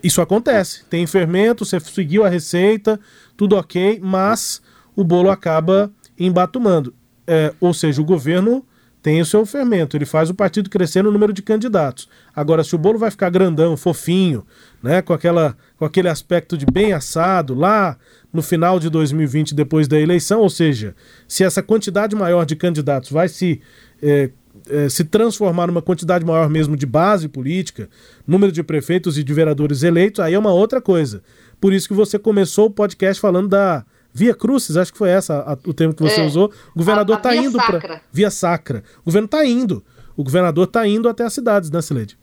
Isso 0.04 0.22
acontece. 0.22 0.84
Tem 0.90 1.06
fermento, 1.08 1.66
você 1.66 1.80
seguiu 1.80 2.26
a 2.26 2.30
receita, 2.30 3.00
tudo 3.38 3.56
ok, 3.56 4.00
mas 4.04 4.62
o 4.96 5.04
bolo 5.04 5.30
acaba 5.30 5.92
embatumando 6.18 6.94
é, 7.30 7.54
ou 7.62 7.76
seja, 7.76 8.02
o 8.02 8.06
governo 8.06 8.66
tem 9.04 9.22
o 9.22 9.26
seu 9.26 9.46
fermento, 9.46 9.96
ele 9.96 10.06
faz 10.06 10.32
o 10.32 10.34
partido 10.34 10.68
crescer 10.70 11.04
no 11.04 11.12
número 11.12 11.32
de 11.32 11.44
candidatos. 11.44 12.10
Agora, 12.36 12.64
se 12.64 12.74
o 12.74 12.78
bolo 12.78 12.98
vai 12.98 13.12
ficar 13.12 13.30
grandão, 13.30 13.78
fofinho, 13.78 14.44
né, 14.82 15.02
com, 15.02 15.14
aquela, 15.14 15.56
com 15.78 15.86
aquele 15.86 16.08
aspecto 16.08 16.58
de 16.58 16.66
bem 16.66 16.94
assado 16.94 17.54
lá 17.54 17.98
no 18.32 18.42
final 18.42 18.80
de 18.80 18.90
2020, 18.90 19.54
depois 19.54 19.88
da 19.88 20.00
eleição, 20.00 20.42
ou 20.42 20.50
seja, 20.50 20.96
se 21.28 21.44
essa 21.44 21.62
quantidade 21.62 22.16
maior 22.16 22.46
de 22.46 22.56
candidatos 22.56 23.12
vai 23.12 23.28
se, 23.28 23.62
é, 24.02 24.30
é, 24.70 24.88
se 24.88 25.04
transformar 25.04 25.68
numa 25.68 25.82
quantidade 25.82 26.26
maior 26.26 26.50
mesmo 26.50 26.78
de 26.78 26.86
base 26.86 27.28
política, 27.28 27.90
número 28.28 28.52
de 28.52 28.64
prefeitos 28.64 29.18
e 29.18 29.24
de 29.24 29.34
vereadores 29.34 29.84
eleitos, 29.84 30.20
aí 30.20 30.34
é 30.34 30.40
uma 30.40 30.54
outra 30.54 30.80
coisa. 30.80 31.22
Por 31.60 31.74
isso 31.74 31.88
que 31.88 31.94
você 31.94 32.18
começou 32.18 32.68
o 32.68 32.72
podcast 32.72 33.20
falando 33.20 33.50
da 33.50 33.84
Via 34.14 34.34
Crucis, 34.34 34.78
acho 34.78 34.92
que 34.92 34.98
foi 34.98 35.10
essa 35.10 35.40
a, 35.40 35.54
o 35.68 35.74
termo 35.74 35.94
que 35.94 36.02
você 36.02 36.22
é, 36.22 36.26
usou. 36.26 36.52
O 36.74 36.80
governador 36.80 37.18
está 37.18 37.36
indo 37.36 37.58
para 37.58 38.02
via 38.12 38.30
sacra. 38.30 38.84
O 39.02 39.06
governo 39.06 39.26
está 39.26 39.46
indo. 39.46 39.84
O 40.16 40.24
governador 40.24 40.66
está 40.66 40.86
indo 40.88 41.08
até 41.08 41.24
as 41.24 41.34
cidades, 41.34 41.72
né, 41.72 41.82
Sileide? 41.82 42.19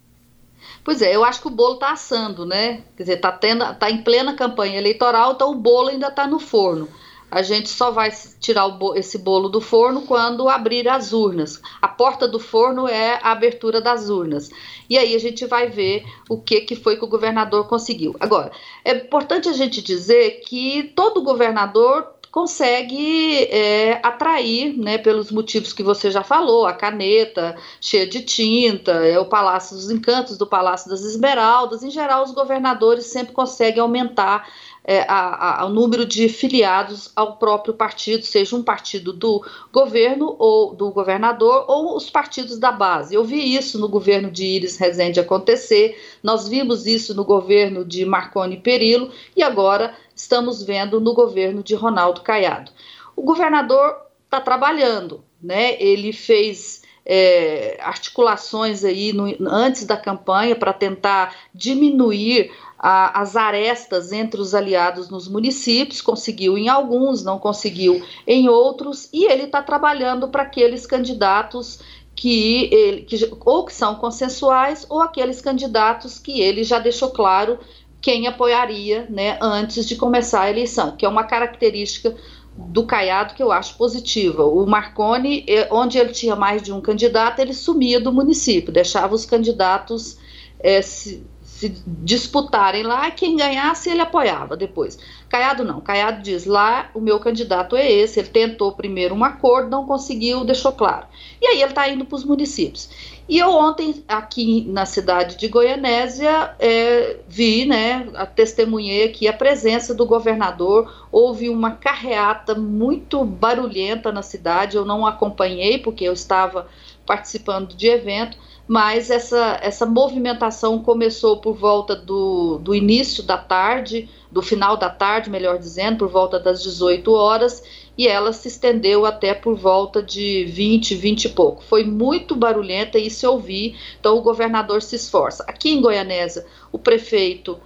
Pois 0.87 1.03
é, 1.03 1.17
eu 1.17 1.25
acho 1.25 1.41
que 1.41 1.49
o 1.49 1.51
bolo 1.51 1.75
está 1.75 1.91
assando, 1.91 2.47
né? 2.47 2.85
Quer 2.97 3.03
dizer, 3.03 3.17
está 3.17 3.33
tá 3.75 3.91
em 3.91 4.05
plena 4.05 4.37
campanha 4.37 4.79
eleitoral, 4.79 5.33
então 5.33 5.51
o 5.51 5.57
bolo 5.57 5.89
ainda 5.89 6.07
está 6.07 6.29
no 6.29 6.39
forno 6.39 6.89
a 7.31 7.43
gente 7.43 7.69
só 7.69 7.91
vai 7.91 8.11
tirar 8.41 8.69
bo 8.69 8.95
esse 8.95 9.19
bolo 9.19 9.49
do 9.49 9.61
forno 9.61 10.03
quando 10.03 10.49
abrir 10.49 10.89
as 10.89 11.13
urnas. 11.13 11.61
A 11.83 11.89
porta 11.89 12.27
do 12.29 12.39
forno 12.39 12.89
é 12.89 13.19
a 13.23 13.33
abertura 13.33 13.81
das 13.81 14.09
urnas. 14.09 14.49
E 14.89 14.97
aí 14.97 15.15
a 15.15 15.19
gente 15.19 15.45
vai 15.45 15.69
ver 15.69 16.05
o 16.29 16.41
que, 16.41 16.61
que 16.61 16.77
foi 16.77 16.97
que 16.97 17.05
o 17.05 17.09
governador 17.09 17.67
conseguiu. 17.67 18.15
Agora, 18.21 18.53
é 18.85 18.95
importante 18.97 19.49
a 19.49 19.53
gente 19.53 19.83
dizer 19.83 20.41
que 20.47 20.93
todo 20.95 21.23
governador 21.23 22.15
consegue 22.31 23.45
é, 23.45 24.01
atrair, 24.03 24.77
né, 24.77 24.99
pelos 24.99 25.31
motivos 25.31 25.73
que 25.73 25.83
você 25.83 26.11
já 26.11 26.23
falou, 26.23 26.67
a 26.67 26.73
caneta 26.73 27.57
cheia 27.81 28.07
de 28.07 28.23
tinta, 28.23 28.93
é 28.93 29.19
o 29.19 29.27
Palácio 29.27 29.77
dos 29.77 29.91
Encantos 29.91 30.37
do 30.37 30.47
Palácio 30.47 30.91
das 30.91 31.03
Esmeraldas, 31.03 31.83
em 31.83 31.91
geral 31.91 32.25
os 32.25 32.33
governadores 32.33 33.07
sempre 33.07 33.33
conseguem 33.33 33.81
aumentar 33.81 34.47
é, 34.87 35.01
a, 35.09 35.63
a, 35.63 35.67
o 35.67 35.69
número 35.69 36.07
de 36.07 36.29
filiados 36.29 37.11
ao 37.17 37.37
próprio 37.37 37.75
partido, 37.75 38.25
seja 38.25 38.55
um 38.55 38.63
partido 38.63 39.13
do 39.13 39.45
governo 39.73 40.37
ou 40.39 40.73
do 40.75 40.93
governador 40.93 41.65
ou 41.67 41.97
os 41.97 42.09
partidos 42.09 42.57
da 42.57 42.71
base. 42.71 43.15
Eu 43.15 43.25
vi 43.25 43.57
isso 43.57 43.81
no 43.81 43.89
governo 43.89 44.31
de 44.31 44.45
Iris 44.45 44.77
Rezende 44.77 45.19
acontecer, 45.19 46.01
nós 46.23 46.47
vimos 46.47 46.87
isso 46.87 47.15
no 47.15 47.25
governo 47.25 47.85
de 47.85 48.05
Marconi 48.05 48.59
Perillo 48.59 49.11
e 49.35 49.43
agora 49.43 49.93
estamos 50.17 50.63
vendo 50.63 50.99
no 50.99 51.13
governo 51.13 51.63
de 51.63 51.75
Ronaldo 51.75 52.23
Caiado. 52.23 52.73
O 53.15 53.23
governador 53.23 53.97
está 54.25 54.41
trabalhando, 54.41 55.23
né? 55.41 55.81
Ele 55.81 56.13
fez 56.13 56.83
é, 57.05 57.79
articulações 57.81 58.85
aí 58.85 59.13
no, 59.13 59.33
antes 59.49 59.85
da 59.85 59.97
campanha 59.97 60.57
para 60.57 60.73
tentar 60.73 61.37
diminuir 61.55 62.51
a, 62.79 63.21
as 63.21 63.37
arestas 63.37 64.11
entre 64.11 64.41
os 64.41 64.55
aliados 64.55 65.09
nos 65.09 65.29
municípios, 65.29 66.01
conseguiu 66.01 66.59
em 66.59 66.69
alguns, 66.69 67.23
não 67.23 67.39
conseguiu 67.39 68.05
em 68.27 68.49
outros, 68.49 69.09
e 69.13 69.25
ele 69.31 69.45
está 69.45 69.63
trabalhando 69.63 70.29
para 70.29 70.43
aqueles 70.43 70.87
candidatos 70.87 71.81
que, 72.15 72.69
ele, 72.73 73.03
que 73.03 73.31
ou 73.45 73.65
que 73.65 73.75
são 73.75 73.95
consensuais 73.97 74.87
ou 74.89 75.01
aqueles 75.03 75.41
candidatos 75.41 76.19
que 76.19 76.41
ele 76.41 76.65
já 76.65 76.79
deixou 76.79 77.11
claro 77.11 77.59
quem 78.07 78.29
apoiaria 78.29 79.05
né, 79.11 79.37
antes 79.43 79.85
de 79.85 79.97
começar 79.97 80.43
a 80.43 80.51
eleição, 80.51 80.97
que 80.97 81.05
é 81.05 81.09
uma 81.09 81.25
característica 81.25 82.15
do 82.57 82.87
Caiado 82.87 83.35
que 83.35 83.43
eu 83.43 83.51
acho 83.51 83.77
positiva. 83.77 84.45
O 84.45 84.65
Marconi, 84.65 85.45
eh, 85.49 85.67
onde 85.73 85.99
ele 85.99 86.13
tinha 86.13 86.37
mais 86.37 86.63
de 86.63 86.73
um 86.73 86.81
candidato, 86.81 87.41
ele 87.41 87.53
sumia 87.53 87.99
do 87.99 88.13
município, 88.13 88.73
deixava 88.73 89.13
os 89.13 89.27
candidatos 89.27 90.19
é, 90.61 90.81
se, 90.83 91.27
se 91.43 91.83
disputarem 91.85 92.85
lá, 92.85 93.11
quem 93.11 93.37
ganhasse 93.37 93.91
ele 93.91 94.01
apoiava 94.01 94.57
depois. 94.57 94.97
Caiado 95.29 95.65
não, 95.65 95.81
Caiado 95.81 96.23
diz 96.23 96.47
lá 96.47 96.89
o 96.95 97.01
meu 97.01 97.19
candidato 97.19 97.75
é 97.75 97.91
esse, 97.91 98.21
ele 98.21 98.29
tentou 98.29 98.71
primeiro 98.71 99.17
um 99.17 99.25
acordo, 99.25 99.69
não 99.69 99.85
conseguiu, 99.85 100.45
deixou 100.45 100.71
claro. 100.71 101.09
E 101.43 101.47
aí 101.49 101.61
ele 101.61 101.71
está 101.71 101.89
indo 101.89 102.05
para 102.05 102.15
os 102.15 102.25
municípios. 102.25 102.89
E 103.29 103.39
eu 103.39 103.51
ontem, 103.51 104.05
aqui 104.07 104.65
na 104.69 104.87
cidade 104.87 105.37
de 105.37 105.49
Goianésia, 105.49 106.55
é, 106.61 107.17
vi, 107.27 107.67
né, 107.67 108.07
testemunhei 108.37 109.05
aqui 109.05 109.27
a 109.27 109.33
presença 109.33 109.93
do 109.93 110.07
governador, 110.07 111.09
houve 111.11 111.49
uma 111.49 111.73
carreata 111.73 112.55
muito 112.55 113.25
barulhenta 113.25 114.13
na 114.13 114.23
cidade, 114.23 114.77
eu 114.77 114.85
não 114.85 115.05
acompanhei 115.05 115.79
porque 115.79 116.05
eu 116.05 116.13
estava 116.13 116.69
participando 117.05 117.75
de 117.75 117.89
evento, 117.89 118.39
mas 118.69 119.11
essa, 119.11 119.59
essa 119.61 119.87
movimentação 119.87 120.81
começou 120.81 121.39
por 121.39 121.55
volta 121.55 121.97
do, 121.97 122.59
do 122.59 122.75
início 122.75 123.25
da 123.25 123.39
tarde, 123.39 124.09
do 124.37 124.43
final 124.43 124.77
da 124.77 124.91
tarde, 124.91 125.31
melhor 125.31 125.59
dizendo, 125.59 125.97
por 125.97 126.09
volta 126.09 126.39
das 126.39 126.63
18 126.63 127.11
horas, 127.11 127.65
e 127.97 128.07
ela 128.07 128.35
se 128.35 128.49
estendeu 128.49 129.07
até 129.07 129.33
por 129.33 129.57
volta 129.57 130.03
de 130.03 130.45
20, 130.45 130.95
20 130.95 131.25
e 131.25 131.29
pouco. 131.31 131.65
Foi 131.65 131.85
muito 131.85 132.37
barulhenta 132.37 132.99
e 132.99 133.09
se 133.09 133.27
ouvir, 133.27 133.81
então 133.99 134.15
o 134.19 134.21
governador 134.21 134.83
se 134.83 134.95
esforça. 134.95 135.43
Aqui 135.49 135.71
em 135.71 135.81
Goianésia, 135.81 136.45
o 136.71 136.79
prefeito, 136.79 137.59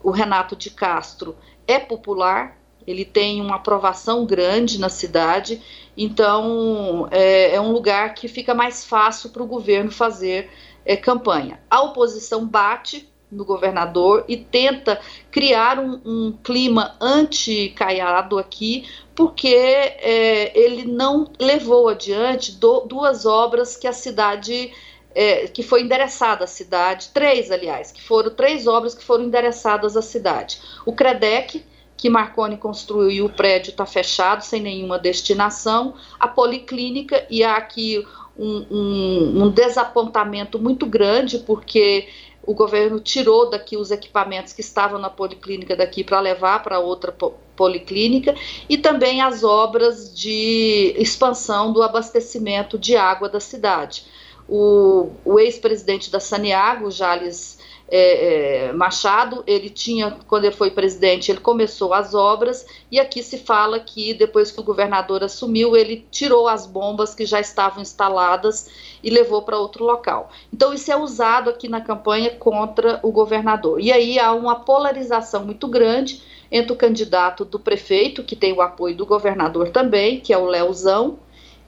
o 0.00 0.12
Renato 0.12 0.54
de 0.54 0.70
Castro, 0.70 1.34
é 1.66 1.80
popular, 1.80 2.56
ele 2.86 3.04
tem 3.04 3.40
uma 3.40 3.56
aprovação 3.56 4.24
grande 4.24 4.78
na 4.78 4.88
cidade, 4.88 5.60
então 5.96 7.08
é, 7.10 7.56
é 7.56 7.60
um 7.60 7.72
lugar 7.72 8.14
que 8.14 8.28
fica 8.28 8.54
mais 8.54 8.84
fácil 8.84 9.30
para 9.30 9.42
o 9.42 9.46
governo 9.46 9.90
fazer 9.90 10.48
é, 10.84 10.96
campanha. 10.96 11.58
A 11.68 11.82
oposição 11.82 12.46
bate 12.46 13.11
no 13.32 13.44
governador 13.44 14.24
e 14.28 14.36
tenta 14.36 15.00
criar 15.30 15.78
um, 15.78 16.00
um 16.04 16.32
clima 16.44 16.94
anti-caiado 17.00 18.38
aqui, 18.38 18.86
porque 19.14 19.48
é, 19.48 20.52
ele 20.58 20.84
não 20.84 21.30
levou 21.40 21.88
adiante 21.88 22.52
do, 22.52 22.80
duas 22.80 23.26
obras 23.26 23.76
que 23.76 23.88
a 23.88 23.92
cidade. 23.92 24.70
É, 25.14 25.46
que 25.46 25.62
foi 25.62 25.82
endereçada 25.82 26.44
à 26.44 26.46
cidade, 26.46 27.10
três, 27.12 27.50
aliás, 27.50 27.92
que 27.92 28.02
foram 28.02 28.30
três 28.30 28.66
obras 28.66 28.94
que 28.94 29.04
foram 29.04 29.24
endereçadas 29.24 29.94
à 29.94 30.00
cidade. 30.00 30.58
O 30.86 30.94
CREDEC, 30.94 31.62
que 31.98 32.08
Marconi 32.08 32.56
construiu 32.56 33.10
e 33.10 33.20
o 33.20 33.28
prédio 33.28 33.72
está 33.72 33.84
fechado, 33.84 34.42
sem 34.42 34.62
nenhuma 34.62 34.98
destinação, 34.98 35.94
a 36.18 36.26
Policlínica, 36.26 37.26
e 37.28 37.44
há 37.44 37.56
aqui 37.56 38.02
um, 38.38 38.66
um, 38.70 39.42
um 39.44 39.50
desapontamento 39.50 40.58
muito 40.58 40.86
grande, 40.86 41.38
porque 41.38 42.08
o 42.44 42.54
governo 42.54 42.98
tirou 43.00 43.48
daqui 43.48 43.76
os 43.76 43.90
equipamentos 43.90 44.52
que 44.52 44.60
estavam 44.60 44.98
na 44.98 45.08
policlínica 45.08 45.76
daqui 45.76 46.02
para 46.02 46.20
levar 46.20 46.62
para 46.62 46.78
outra 46.78 47.12
po 47.12 47.34
policlínica 47.54 48.34
e 48.66 48.78
também 48.78 49.20
as 49.20 49.44
obras 49.44 50.12
de 50.18 50.94
expansão 50.96 51.70
do 51.70 51.82
abastecimento 51.82 52.78
de 52.78 52.96
água 52.96 53.28
da 53.28 53.38
cidade. 53.38 54.04
o, 54.48 55.10
o 55.24 55.38
ex-presidente 55.38 56.10
da 56.10 56.18
Saniago, 56.18 56.90
Jales 56.90 57.58
é, 57.94 58.68
é, 58.68 58.72
Machado, 58.72 59.44
ele 59.46 59.68
tinha, 59.68 60.16
quando 60.26 60.44
ele 60.44 60.56
foi 60.56 60.70
presidente, 60.70 61.30
ele 61.30 61.40
começou 61.40 61.92
as 61.92 62.14
obras, 62.14 62.64
e 62.90 62.98
aqui 62.98 63.22
se 63.22 63.36
fala 63.36 63.78
que 63.78 64.14
depois 64.14 64.50
que 64.50 64.58
o 64.58 64.62
governador 64.62 65.22
assumiu, 65.22 65.76
ele 65.76 66.06
tirou 66.10 66.48
as 66.48 66.66
bombas 66.66 67.14
que 67.14 67.26
já 67.26 67.38
estavam 67.38 67.82
instaladas 67.82 68.70
e 69.02 69.10
levou 69.10 69.42
para 69.42 69.58
outro 69.58 69.84
local. 69.84 70.30
Então, 70.50 70.72
isso 70.72 70.90
é 70.90 70.96
usado 70.96 71.50
aqui 71.50 71.68
na 71.68 71.82
campanha 71.82 72.30
contra 72.30 72.98
o 73.02 73.12
governador. 73.12 73.78
E 73.78 73.92
aí 73.92 74.18
há 74.18 74.32
uma 74.32 74.60
polarização 74.60 75.44
muito 75.44 75.68
grande 75.68 76.22
entre 76.50 76.72
o 76.72 76.76
candidato 76.76 77.44
do 77.44 77.58
prefeito, 77.58 78.24
que 78.24 78.34
tem 78.34 78.54
o 78.54 78.62
apoio 78.62 78.96
do 78.96 79.04
governador 79.04 79.68
também, 79.68 80.18
que 80.18 80.32
é 80.32 80.38
o 80.38 80.46
Leozão, 80.46 81.18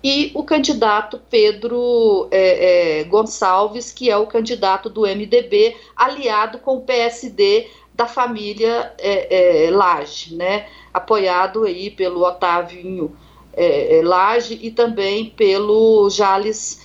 e 0.04 0.30
o 0.34 0.44
candidato 0.44 1.18
Pedro 1.30 2.28
é, 2.30 3.00
é, 3.00 3.04
Gonçalves, 3.04 3.90
que 3.90 4.10
é 4.10 4.16
o 4.18 4.26
candidato 4.26 4.90
do 4.90 5.06
MDB, 5.06 5.74
aliado 5.96 6.58
com 6.58 6.76
o 6.76 6.82
PSD 6.82 7.68
da 7.94 8.06
família 8.06 8.92
é, 8.98 9.66
é, 9.66 9.70
Laje, 9.70 10.34
né? 10.34 10.66
apoiado 10.92 11.64
aí 11.64 11.90
pelo 11.90 12.22
Otávinho 12.22 13.16
é, 13.54 13.96
é, 13.96 14.02
Laje 14.02 14.58
e 14.60 14.70
também 14.70 15.30
pelo 15.30 16.10
Jales 16.10 16.82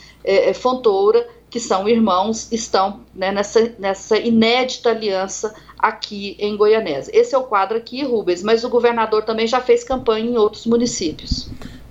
Fontoura, 0.55 1.27
que 1.49 1.59
são 1.59 1.89
irmãos, 1.89 2.51
estão 2.51 3.01
né, 3.13 3.31
nessa, 3.31 3.73
nessa 3.79 4.17
inédita 4.17 4.91
aliança 4.91 5.53
aqui 5.77 6.37
em 6.39 6.55
Goianésia. 6.55 7.11
Esse 7.13 7.35
é 7.35 7.37
o 7.37 7.43
quadro 7.43 7.77
aqui, 7.77 8.03
Rubens, 8.03 8.43
mas 8.43 8.63
o 8.63 8.69
governador 8.69 9.23
também 9.23 9.47
já 9.47 9.59
fez 9.59 9.83
campanha 9.83 10.29
em 10.29 10.37
outros 10.37 10.65
municípios. 10.65 11.49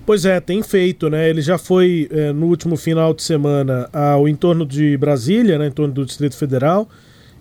Pois 0.09 0.25
é, 0.25 0.39
tem 0.39 0.63
feito, 0.63 1.07
né? 1.07 1.29
Ele 1.29 1.39
já 1.39 1.59
foi 1.59 2.07
é, 2.09 2.33
no 2.33 2.47
último 2.47 2.75
final 2.75 3.13
de 3.13 3.21
semana 3.21 3.87
ao 3.93 4.27
entorno 4.27 4.65
de 4.65 4.97
Brasília, 4.97 5.59
né, 5.59 5.67
em 5.67 5.71
torno 5.71 5.93
do 5.93 6.03
Distrito 6.03 6.35
Federal. 6.35 6.89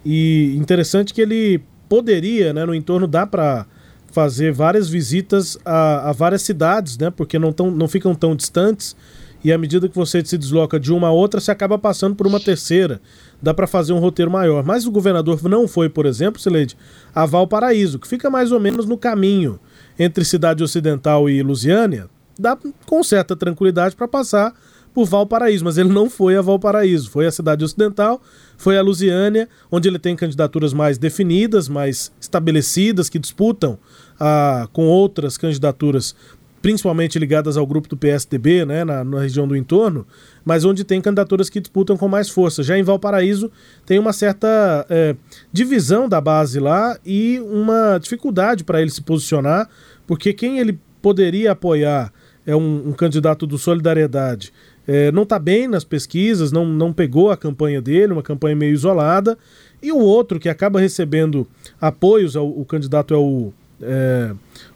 E 0.04 0.54
interessante 0.54 1.14
que 1.14 1.22
ele 1.22 1.62
poderia, 1.88 2.52
né, 2.52 2.66
no 2.66 2.74
entorno 2.74 3.06
dá 3.06 3.26
para 3.26 3.64
fazer 4.12 4.52
várias 4.52 4.86
visitas 4.86 5.56
a, 5.64 6.10
a, 6.10 6.12
várias 6.12 6.42
cidades, 6.42 6.98
né? 6.98 7.08
Porque 7.08 7.38
não, 7.38 7.54
tão, 7.54 7.70
não 7.70 7.88
ficam 7.88 8.14
tão 8.14 8.36
distantes. 8.36 8.94
E 9.42 9.50
à 9.50 9.56
medida 9.56 9.88
que 9.88 9.96
você 9.96 10.22
se 10.22 10.36
desloca 10.36 10.78
de 10.78 10.92
uma 10.92 11.08
a 11.08 11.10
outra, 11.10 11.40
você 11.40 11.50
acaba 11.50 11.78
passando 11.78 12.16
por 12.16 12.26
uma 12.26 12.38
terceira. 12.38 13.00
Dá 13.40 13.54
para 13.54 13.66
fazer 13.66 13.94
um 13.94 13.98
roteiro 13.98 14.30
maior. 14.30 14.62
Mas 14.62 14.84
o 14.84 14.90
governador 14.90 15.42
não 15.44 15.66
foi, 15.66 15.88
por 15.88 16.04
exemplo, 16.04 16.38
Sileide, 16.38 16.76
a 17.14 17.24
Valparaíso, 17.24 17.98
que 17.98 18.06
fica 18.06 18.28
mais 18.28 18.52
ou 18.52 18.60
menos 18.60 18.84
no 18.84 18.98
caminho 18.98 19.58
entre 19.98 20.22
Cidade 20.22 20.62
Ocidental 20.62 21.30
e 21.30 21.42
Lusiânia, 21.42 22.10
dá 22.38 22.56
com 22.86 23.02
certa 23.02 23.34
tranquilidade 23.34 23.96
para 23.96 24.06
passar 24.06 24.54
por 24.94 25.04
Valparaíso, 25.06 25.64
mas 25.64 25.78
ele 25.78 25.90
não 25.90 26.08
foi 26.10 26.36
a 26.36 26.42
Valparaíso, 26.42 27.10
foi 27.10 27.26
a 27.26 27.30
cidade 27.30 27.64
ocidental, 27.64 28.20
foi 28.56 28.76
a 28.76 28.82
Lusiânia, 28.82 29.48
onde 29.70 29.88
ele 29.88 29.98
tem 29.98 30.16
candidaturas 30.16 30.72
mais 30.72 30.98
definidas, 30.98 31.68
mais 31.68 32.10
estabelecidas, 32.20 33.08
que 33.08 33.18
disputam 33.18 33.78
ah, 34.18 34.68
com 34.72 34.86
outras 34.86 35.36
candidaturas, 35.36 36.16
principalmente 36.60 37.18
ligadas 37.18 37.56
ao 37.56 37.66
grupo 37.66 37.88
do 37.88 37.96
PSDB, 37.96 38.64
né, 38.64 38.84
na, 38.84 39.04
na, 39.04 39.20
região 39.20 39.46
do 39.46 39.54
entorno, 39.54 40.04
mas 40.44 40.64
onde 40.64 40.82
tem 40.82 41.00
candidaturas 41.00 41.48
que 41.48 41.60
disputam 41.60 41.96
com 41.96 42.08
mais 42.08 42.28
força. 42.28 42.64
Já 42.64 42.76
em 42.76 42.82
Valparaíso 42.82 43.52
tem 43.86 43.98
uma 43.98 44.12
certa 44.12 44.84
é, 44.90 45.14
divisão 45.52 46.08
da 46.08 46.20
base 46.20 46.58
lá 46.58 46.98
e 47.06 47.38
uma 47.40 47.98
dificuldade 47.98 48.64
para 48.64 48.80
ele 48.82 48.90
se 48.90 49.02
posicionar, 49.02 49.68
porque 50.06 50.32
quem 50.32 50.58
ele 50.58 50.76
poderia 51.00 51.52
apoiar 51.52 52.12
é 52.48 52.56
um, 52.56 52.88
um 52.88 52.92
candidato 52.92 53.46
do 53.46 53.58
Solidariedade, 53.58 54.54
é, 54.86 55.12
não 55.12 55.24
está 55.24 55.38
bem 55.38 55.68
nas 55.68 55.84
pesquisas, 55.84 56.50
não, 56.50 56.64
não 56.64 56.94
pegou 56.94 57.30
a 57.30 57.36
campanha 57.36 57.82
dele, 57.82 58.14
uma 58.14 58.22
campanha 58.22 58.56
meio 58.56 58.72
isolada. 58.72 59.36
E 59.82 59.92
o 59.92 59.98
outro 59.98 60.40
que 60.40 60.48
acaba 60.48 60.80
recebendo 60.80 61.46
apoios, 61.78 62.36
o, 62.36 62.46
o 62.46 62.64
candidato 62.64 63.12
é 63.12 63.16
o. 63.18 63.52
É, 63.82 64.32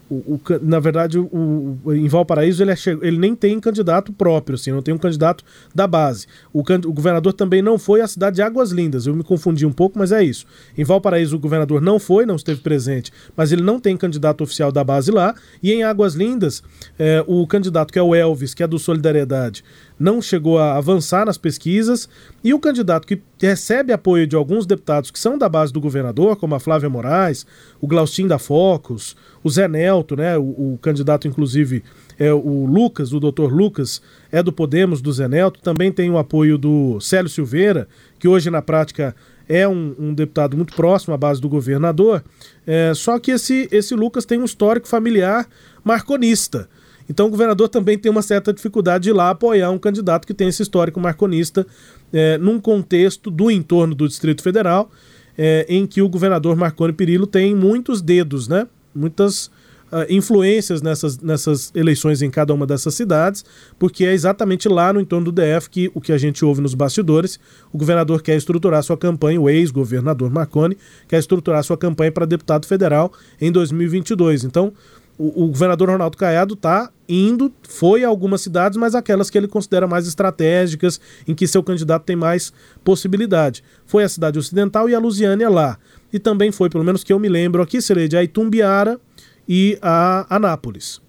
o, 0.09 0.35
o, 0.35 0.41
na 0.61 0.79
verdade, 0.79 1.17
o, 1.17 1.77
em 1.87 2.07
Valparaíso 2.07 2.63
ele, 2.63 2.71
é, 2.71 2.75
ele 3.01 3.17
nem 3.17 3.35
tem 3.35 3.59
candidato 3.59 4.11
próprio, 4.11 4.55
assim, 4.55 4.71
não 4.71 4.81
tem 4.81 4.93
um 4.93 4.97
candidato 4.97 5.43
da 5.73 5.87
base. 5.87 6.27
O, 6.51 6.59
o, 6.59 6.93
governador 6.93 7.33
também 7.33 7.61
não 7.61 7.77
foi 7.77 8.01
à 8.01 8.07
cidade 8.07 8.37
de 8.37 8.41
Águas 8.41 8.71
Lindas, 8.71 9.07
eu 9.07 9.15
me 9.15 9.23
confundi 9.23 9.65
um 9.65 9.71
pouco, 9.71 9.97
mas 9.97 10.11
é 10.11 10.23
isso. 10.23 10.45
Em 10.77 10.83
Valparaíso 10.83 11.35
o 11.35 11.39
governador 11.39 11.81
não 11.81 11.99
foi, 11.99 12.25
não 12.25 12.35
esteve 12.35 12.61
presente, 12.61 13.11
mas 13.35 13.51
ele 13.51 13.61
não 13.61 13.79
tem 13.79 13.95
candidato 13.97 14.43
oficial 14.43 14.71
da 14.71 14.83
base 14.83 15.11
lá. 15.11 15.33
E 15.61 15.71
em 15.71 15.83
Águas 15.83 16.13
Lindas, 16.13 16.63
é, 16.99 17.23
o 17.27 17.45
candidato 17.47 17.91
que 17.91 17.99
é 17.99 18.03
o 18.03 18.13
Elvis, 18.13 18.53
que 18.53 18.63
é 18.63 18.67
do 18.67 18.77
Solidariedade, 18.77 19.63
não 19.99 20.21
chegou 20.21 20.57
a 20.57 20.75
avançar 20.75 21.25
nas 21.25 21.37
pesquisas, 21.37 22.09
e 22.43 22.53
o 22.53 22.59
candidato 22.59 23.07
que 23.07 23.21
recebe 23.39 23.93
apoio 23.93 24.27
de 24.27 24.35
alguns 24.35 24.65
deputados 24.65 25.11
que 25.11 25.19
são 25.19 25.37
da 25.37 25.47
base 25.47 25.71
do 25.71 25.79
governador, 25.79 26.35
como 26.35 26.55
a 26.55 26.59
Flávia 26.59 26.89
Moraes, 26.89 27.45
o 27.79 27.87
Glaustin 27.87 28.27
da 28.27 28.39
Focus, 28.39 29.15
o 29.43 29.49
Zé 29.49 29.67
Nelto, 29.67 30.15
né, 30.15 30.37
o, 30.37 30.73
o 30.73 30.79
candidato 30.81 31.27
inclusive 31.27 31.83
é 32.17 32.33
o 32.33 32.65
Lucas, 32.65 33.13
o 33.13 33.19
doutor 33.19 33.51
Lucas, 33.51 34.01
é 34.31 34.41
do 34.41 34.51
Podemos, 34.53 35.01
do 35.01 35.11
Zé 35.11 35.27
Nelto, 35.27 35.59
também 35.61 35.91
tem 35.91 36.09
o 36.09 36.17
apoio 36.17 36.57
do 36.57 36.99
Célio 36.99 37.29
Silveira, 37.29 37.87
que 38.19 38.27
hoje 38.27 38.49
na 38.49 38.61
prática 38.61 39.15
é 39.47 39.67
um, 39.67 39.95
um 39.99 40.13
deputado 40.13 40.55
muito 40.55 40.73
próximo 40.73 41.13
à 41.13 41.17
base 41.17 41.41
do 41.41 41.49
governador, 41.49 42.23
é, 42.65 42.93
só 42.93 43.19
que 43.19 43.31
esse, 43.31 43.67
esse 43.71 43.93
Lucas 43.93 44.25
tem 44.25 44.39
um 44.39 44.45
histórico 44.45 44.87
familiar 44.87 45.47
marconista. 45.83 46.69
Então 47.09 47.27
o 47.27 47.29
governador 47.29 47.69
também 47.69 47.97
tem 47.97 48.11
uma 48.11 48.21
certa 48.21 48.53
dificuldade 48.53 49.03
de 49.03 49.09
ir 49.09 49.13
lá 49.13 49.29
apoiar 49.29 49.69
um 49.71 49.77
candidato 49.77 50.25
que 50.25 50.33
tem 50.33 50.47
esse 50.47 50.61
histórico 50.61 50.99
marconista 50.99 51.65
é, 52.11 52.37
num 52.37 52.59
contexto 52.59 53.29
do 53.29 53.49
entorno 53.49 53.95
do 53.95 54.07
Distrito 54.07 54.41
Federal, 54.41 54.89
é, 55.37 55.65
em 55.67 55.85
que 55.85 56.01
o 56.01 56.09
governador 56.09 56.55
Marconi 56.55 56.93
Perillo 56.93 57.25
tem 57.25 57.55
muitos 57.55 58.01
dedos, 58.01 58.47
né? 58.47 58.67
Muitas 58.93 59.49
uh, 59.93 60.05
influências 60.09 60.81
nessas, 60.81 61.19
nessas 61.19 61.71
eleições 61.75 62.21
em 62.21 62.29
cada 62.29 62.53
uma 62.53 62.65
dessas 62.65 62.95
cidades, 62.95 63.45
porque 63.77 64.03
é 64.05 64.13
exatamente 64.13 64.67
lá 64.67 64.91
no 64.91 64.99
entorno 64.99 65.31
do 65.31 65.41
DF 65.41 65.69
que 65.69 65.91
o 65.93 66.01
que 66.01 66.11
a 66.11 66.17
gente 66.17 66.43
ouve 66.43 66.61
nos 66.61 66.73
bastidores, 66.73 67.39
o 67.71 67.77
governador 67.77 68.21
quer 68.21 68.35
estruturar 68.35 68.81
sua 68.81 68.97
campanha, 68.97 69.39
o 69.39 69.49
ex-governador 69.49 70.31
Marconi 70.31 70.75
quer 71.07 71.19
estruturar 71.19 71.63
sua 71.63 71.77
campanha 71.77 72.11
para 72.11 72.25
deputado 72.25 72.65
federal 72.65 73.13
em 73.39 73.51
2022. 73.51 74.43
Então, 74.43 74.73
o, 75.17 75.43
o 75.43 75.47
governador 75.47 75.89
Ronaldo 75.89 76.17
Caiado 76.17 76.53
está 76.55 76.89
indo, 77.07 77.53
foi 77.67 78.03
a 78.03 78.07
algumas 78.07 78.41
cidades, 78.41 78.77
mas 78.77 78.95
aquelas 78.95 79.29
que 79.29 79.37
ele 79.37 79.47
considera 79.47 79.87
mais 79.87 80.07
estratégicas, 80.07 80.99
em 81.27 81.35
que 81.35 81.47
seu 81.47 81.61
candidato 81.61 82.03
tem 82.03 82.15
mais 82.15 82.53
possibilidade. 82.83 83.63
Foi 83.85 84.03
a 84.03 84.09
cidade 84.09 84.39
ocidental 84.39 84.89
e 84.89 84.95
a 84.95 84.99
Lusiânia 84.99 85.49
lá. 85.49 85.77
E 86.11 86.19
também 86.19 86.51
foi, 86.51 86.69
pelo 86.69 86.83
menos 86.83 87.03
que 87.03 87.13
eu 87.13 87.19
me 87.19 87.29
lembro 87.29 87.61
aqui, 87.61 87.79
de 88.07 88.17
a 88.17 88.23
Itumbiara 88.23 88.99
e 89.47 89.77
a 89.81 90.25
Anápolis. 90.29 91.01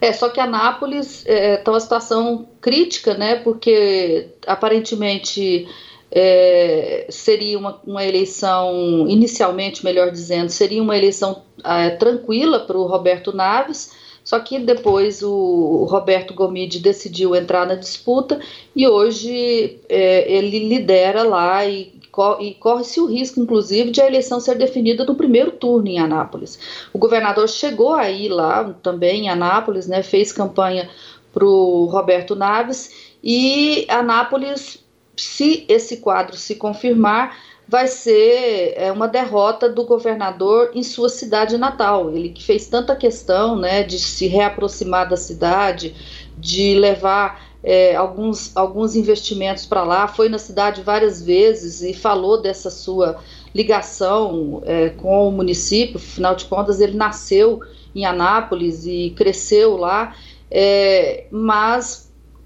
É, 0.00 0.12
só 0.12 0.28
que 0.28 0.38
Anápolis 0.38 1.20
está 1.20 1.32
é, 1.32 1.56
tá 1.56 1.70
uma 1.70 1.80
situação 1.80 2.48
crítica, 2.60 3.14
né? 3.14 3.36
Porque 3.36 4.28
aparentemente 4.46 5.66
é, 6.14 7.06
seria 7.10 7.58
uma, 7.58 7.80
uma, 7.84 8.04
eleição, 8.04 9.06
inicialmente, 9.08 9.84
melhor 9.84 10.12
dizendo, 10.12 10.48
seria 10.48 10.80
uma 10.80 10.96
eleição 10.96 11.42
é, 11.64 11.90
tranquila 11.90 12.60
para 12.60 12.78
o 12.78 12.86
Roberto 12.86 13.34
Naves, 13.34 13.90
só 14.22 14.38
que 14.38 14.60
depois 14.60 15.22
o 15.24 15.86
Roberto 15.90 16.32
Gomide 16.32 16.78
decidiu 16.78 17.34
entrar 17.34 17.66
na 17.66 17.74
disputa 17.74 18.40
e 18.74 18.86
hoje 18.86 19.80
é, 19.88 20.32
ele 20.32 20.60
lidera 20.68 21.24
lá 21.24 21.66
e, 21.66 21.92
e 22.40 22.54
corre-se 22.54 23.00
o 23.00 23.06
risco, 23.06 23.40
inclusive, 23.40 23.90
de 23.90 24.00
a 24.00 24.06
eleição 24.06 24.38
ser 24.38 24.56
definida 24.56 25.04
no 25.04 25.16
primeiro 25.16 25.50
turno 25.50 25.88
em 25.88 25.98
Anápolis. 25.98 26.58
O 26.92 26.98
governador 26.98 27.48
chegou 27.48 27.92
aí 27.92 28.28
lá 28.28 28.72
também 28.84 29.24
em 29.24 29.28
Anápolis, 29.28 29.88
né, 29.88 30.00
fez 30.00 30.32
campanha 30.32 30.88
para 31.32 31.44
o 31.44 31.86
Roberto 31.86 32.36
Naves 32.36 33.12
e 33.22 33.84
Anápolis 33.88 34.83
se 35.16 35.64
esse 35.68 35.98
quadro 35.98 36.36
se 36.36 36.54
confirmar, 36.56 37.36
vai 37.66 37.86
ser 37.86 38.74
é, 38.76 38.92
uma 38.92 39.08
derrota 39.08 39.68
do 39.68 39.84
governador 39.84 40.70
em 40.74 40.82
sua 40.82 41.08
cidade 41.08 41.56
natal. 41.56 42.10
Ele 42.10 42.28
que 42.28 42.42
fez 42.42 42.66
tanta 42.66 42.94
questão 42.94 43.56
né, 43.56 43.82
de 43.82 43.98
se 43.98 44.26
reaproximar 44.26 45.08
da 45.08 45.16
cidade, 45.16 45.94
de 46.36 46.74
levar 46.74 47.54
é, 47.62 47.96
alguns, 47.96 48.54
alguns 48.54 48.94
investimentos 48.94 49.64
para 49.64 49.82
lá, 49.82 50.06
foi 50.06 50.28
na 50.28 50.38
cidade 50.38 50.82
várias 50.82 51.22
vezes 51.22 51.80
e 51.80 51.94
falou 51.94 52.40
dessa 52.40 52.68
sua 52.68 53.18
ligação 53.54 54.62
é, 54.66 54.90
com 54.90 55.28
o 55.28 55.32
município, 55.32 55.96
afinal 55.96 56.34
de 56.34 56.44
contas, 56.44 56.80
ele 56.80 56.96
nasceu 56.96 57.60
em 57.94 58.04
Anápolis 58.04 58.84
e 58.84 59.14
cresceu 59.16 59.76
lá, 59.78 60.14
é, 60.50 61.24
mas 61.30 62.03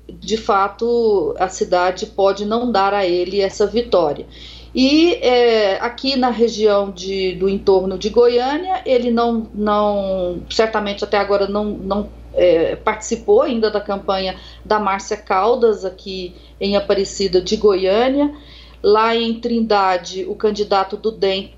de 0.08 0.36
fato 0.36 1.34
a 1.38 1.48
cidade 1.48 2.06
pode 2.06 2.44
não 2.44 2.70
dar 2.70 2.94
a 2.94 3.06
ele 3.06 3.40
essa 3.40 3.66
vitória. 3.66 4.26
E 4.74 5.14
é, 5.14 5.76
aqui 5.80 6.16
na 6.16 6.30
região 6.30 6.90
de, 6.90 7.34
do 7.34 7.48
entorno 7.48 7.98
de 7.98 8.10
Goiânia, 8.10 8.82
ele 8.84 9.10
não, 9.10 9.48
não 9.54 10.42
certamente 10.50 11.02
até 11.02 11.18
agora 11.18 11.46
não, 11.46 11.64
não 11.64 12.08
é, 12.34 12.76
participou 12.76 13.42
ainda 13.42 13.70
da 13.70 13.80
campanha 13.80 14.36
da 14.64 14.78
Márcia 14.78 15.16
Caldas, 15.16 15.84
aqui 15.84 16.34
em 16.60 16.76
Aparecida 16.76 17.40
de 17.40 17.56
Goiânia. 17.56 18.32
Lá 18.82 19.16
em 19.16 19.40
Trindade, 19.40 20.24
o 20.28 20.34
candidato 20.34 20.96
do 20.96 21.10
DEM 21.10 21.52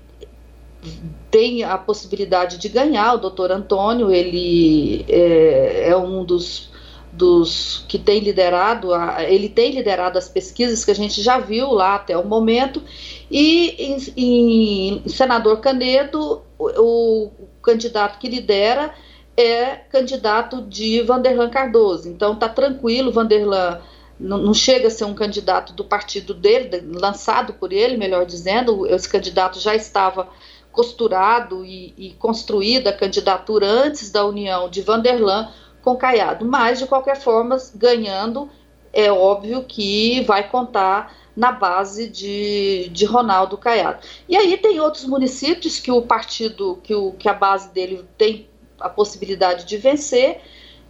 tem 1.29 1.63
a 1.63 1.77
possibilidade 1.77 2.57
de 2.57 2.67
ganhar, 2.67 3.13
o 3.13 3.17
doutor 3.19 3.51
Antônio, 3.51 4.11
ele 4.11 5.05
é, 5.07 5.89
é 5.89 5.97
um 5.97 6.25
dos 6.25 6.70
dos 7.11 7.83
que 7.87 7.99
tem 7.99 8.19
liderado, 8.19 8.93
a, 8.93 9.23
ele 9.23 9.49
tem 9.49 9.71
liderado 9.71 10.17
as 10.17 10.29
pesquisas 10.29 10.85
que 10.85 10.91
a 10.91 10.95
gente 10.95 11.21
já 11.21 11.37
viu 11.37 11.71
lá 11.71 11.95
até 11.95 12.17
o 12.17 12.25
momento, 12.25 12.81
e 13.29 13.75
em, 13.79 15.01
em 15.05 15.09
senador 15.09 15.59
Canedo, 15.59 16.41
o, 16.57 16.69
o, 16.79 17.31
candidato 17.61 18.17
que 18.17 18.27
lidera 18.27 18.93
é 19.37 19.75
candidato 19.75 20.61
de 20.61 21.01
Vanderlan 21.01 21.49
Cardoso. 21.49 22.09
Então 22.09 22.35
tá 22.35 22.49
tranquilo, 22.49 23.11
Vanderlan 23.11 23.79
não, 24.19 24.53
chega 24.53 24.87
a 24.87 24.91
ser 24.91 25.05
um 25.05 25.13
candidato 25.13 25.73
do 25.73 25.83
partido 25.83 26.33
dele, 26.33 26.69
lançado 26.99 27.53
por 27.53 27.73
ele, 27.73 27.97
melhor 27.97 28.25
dizendo, 28.25 28.85
esse 28.87 29.09
candidato 29.09 29.59
já 29.59 29.75
estava 29.75 30.29
costurado 30.71 31.65
e, 31.65 31.93
e 31.97 32.11
construída 32.13 32.91
a 32.91 32.93
candidatura 32.93 33.67
antes 33.67 34.11
da 34.11 34.25
união 34.25 34.69
de 34.69 34.81
Vanderlan 34.81 35.49
com 35.81 35.95
Caiado, 35.95 36.45
mas 36.45 36.79
de 36.79 36.87
qualquer 36.87 37.17
forma, 37.17 37.57
ganhando, 37.75 38.49
é 38.93 39.11
óbvio 39.11 39.63
que 39.63 40.21
vai 40.21 40.47
contar 40.47 41.15
na 41.35 41.51
base 41.51 42.07
de, 42.07 42.89
de 42.89 43.05
Ronaldo 43.05 43.57
Caiado. 43.57 43.99
E 44.27 44.35
aí 44.35 44.57
tem 44.57 44.79
outros 44.79 45.05
municípios 45.05 45.79
que 45.79 45.91
o 45.91 46.01
partido, 46.01 46.79
que, 46.83 46.93
o, 46.93 47.13
que 47.13 47.29
a 47.29 47.33
base 47.33 47.69
dele 47.69 48.05
tem 48.17 48.47
a 48.79 48.89
possibilidade 48.89 49.65
de 49.65 49.77
vencer, 49.77 50.41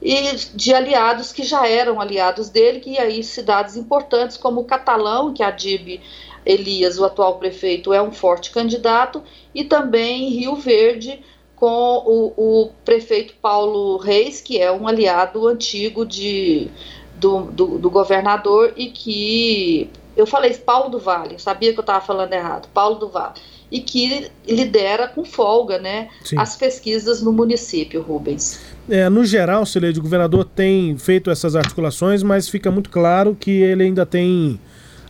e 0.02 0.36
de 0.56 0.74
aliados 0.74 1.32
que 1.32 1.44
já 1.44 1.68
eram 1.68 2.02
aliados 2.02 2.50
dele, 2.50 2.80
que 2.80 2.98
aí 2.98 3.24
cidades 3.24 3.78
importantes 3.78 4.36
como 4.36 4.64
Catalão, 4.64 5.32
que 5.32 5.44
a 5.44 5.52
Dib 5.52 6.02
Elias, 6.44 6.98
o 6.98 7.06
atual 7.06 7.38
prefeito, 7.38 7.94
é 7.94 8.02
um 8.02 8.12
forte 8.12 8.50
candidato, 8.50 9.24
e 9.54 9.64
também 9.64 10.30
Rio 10.30 10.56
Verde, 10.56 11.24
com 11.62 11.68
o, 11.68 12.34
o, 12.36 12.72
prefeito 12.84 13.36
Paulo 13.40 13.98
Reis, 13.98 14.42
que 14.42 14.60
é 14.60 14.72
um 14.72 14.88
aliado 14.88 15.48
antigo 15.48 16.04
de, 16.04 16.68
do, 17.18 17.44
do, 17.44 17.78
do, 17.78 17.88
governador 17.88 18.74
e 18.76 18.88
que. 18.88 19.88
Eu 20.18 20.26
falei 20.26 20.52
Paulo 20.56 20.90
do 20.90 20.98
Vale, 20.98 21.38
sabia 21.38 21.72
que 21.72 21.78
eu 21.78 21.84
estava 21.84 22.04
falando 22.04 22.34
errado, 22.34 22.68
Paulo 22.74 22.96
do 22.96 23.10
Vale. 23.10 23.36
E 23.72 23.80
que 23.80 24.32
lidera 24.46 25.08
com 25.08 25.24
folga 25.24 25.78
né, 25.78 26.10
as 26.36 26.58
pesquisas 26.58 27.22
no 27.22 27.32
município, 27.32 28.02
Rubens. 28.02 28.60
É, 28.90 29.08
no 29.08 29.24
geral, 29.24 29.64
Celede, 29.66 30.00
o 30.00 30.02
governador 30.02 30.44
tem 30.44 30.98
feito 30.98 31.30
essas 31.30 31.56
articulações, 31.56 32.24
mas 32.24 32.50
fica 32.50 32.72
muito 32.72 32.90
claro 32.90 33.38
que 33.40 33.52
ele 33.52 33.84
ainda 33.84 34.06
tem 34.06 34.60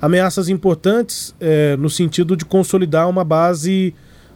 ameaças 0.01 0.49
importantes 0.49 1.33
é, 1.39 1.77
no 1.77 1.89
sentido 1.89 2.35
de 2.35 2.43
consolidar 2.43 3.09
uma 3.09 3.23
base 3.23 3.95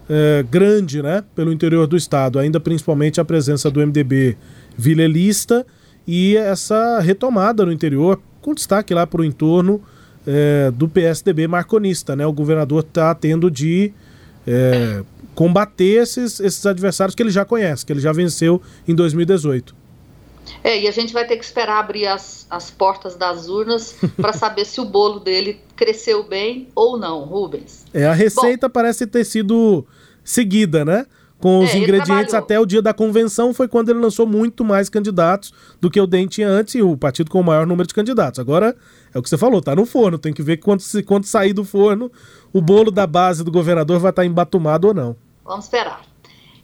é, 0.09 0.45
grande 0.49 1.01
né, 1.01 1.23
pelo 1.35 1.51
interior 1.51 1.87
do 1.87 1.97
estado, 1.97 2.39
ainda 2.39 2.59
principalmente 2.59 3.19
a 3.19 3.25
presença 3.25 3.69
do 3.71 3.79
MDB 3.79 4.37
vilelista 4.77 5.65
e 6.07 6.37
essa 6.37 6.99
retomada 6.99 7.65
no 7.65 7.71
interior, 7.71 8.19
com 8.41 8.53
destaque 8.53 8.93
lá 8.93 9.07
para 9.07 9.21
o 9.21 9.25
entorno 9.25 9.81
é, 10.25 10.71
do 10.71 10.87
PSDB 10.87 11.47
marconista. 11.47 12.15
Né? 12.15 12.25
O 12.25 12.33
governador 12.33 12.81
está 12.81 13.13
tendo 13.15 13.49
de 13.49 13.91
é, 14.45 15.03
combater 15.33 16.01
esses, 16.01 16.39
esses 16.39 16.65
adversários 16.65 17.15
que 17.15 17.23
ele 17.23 17.31
já 17.31 17.43
conhece, 17.43 17.85
que 17.85 17.91
ele 17.91 17.99
já 17.99 18.11
venceu 18.11 18.61
em 18.87 18.93
2018. 18.93 19.75
É, 20.63 20.79
e 20.79 20.87
a 20.87 20.91
gente 20.91 21.13
vai 21.13 21.25
ter 21.25 21.37
que 21.37 21.45
esperar 21.45 21.79
abrir 21.79 22.07
as, 22.07 22.45
as 22.49 22.69
portas 22.71 23.15
das 23.15 23.47
urnas 23.47 23.95
para 24.17 24.33
saber 24.33 24.65
se 24.65 24.79
o 24.79 24.85
bolo 24.85 25.19
dele 25.19 25.59
cresceu 25.75 26.23
bem 26.23 26.67
ou 26.75 26.97
não, 26.97 27.23
Rubens. 27.23 27.85
É, 27.93 28.05
a 28.05 28.13
receita 28.13 28.67
Bom, 28.67 28.73
parece 28.73 29.07
ter 29.07 29.23
sido 29.23 29.85
seguida, 30.23 30.83
né? 30.83 31.05
Com 31.39 31.59
os 31.59 31.69
é, 31.71 31.77
ingredientes 31.77 32.33
até 32.33 32.59
o 32.59 32.65
dia 32.65 32.81
da 32.81 32.93
convenção 32.93 33.53
foi 33.53 33.67
quando 33.67 33.89
ele 33.89 33.99
lançou 33.99 34.25
muito 34.25 34.63
mais 34.63 34.89
candidatos 34.89 35.53
do 35.81 35.91
que 35.91 35.99
o 35.99 36.07
DEM 36.07 36.27
tinha 36.27 36.47
antes 36.47 36.75
e 36.75 36.81
o 36.81 36.97
partido 36.97 37.29
com 37.29 37.39
o 37.39 37.43
maior 37.43 37.67
número 37.67 37.85
de 37.85 37.93
candidatos. 37.93 38.39
Agora, 38.39 38.75
é 39.13 39.19
o 39.19 39.21
que 39.21 39.29
você 39.29 39.37
falou, 39.37 39.61
tá 39.61 39.75
no 39.75 39.85
forno, 39.85 40.17
tem 40.17 40.33
que 40.33 40.41
ver 40.41 40.57
quando, 40.57 40.81
quando 41.05 41.25
sair 41.25 41.53
do 41.53 41.65
forno, 41.65 42.11
o 42.53 42.61
bolo 42.61 42.89
da 42.89 43.05
base 43.05 43.43
do 43.43 43.51
governador 43.51 43.99
vai 43.99 44.11
estar 44.11 44.25
embatumado 44.25 44.87
ou 44.87 44.93
não. 44.93 45.15
Vamos 45.43 45.65
esperar. 45.65 46.01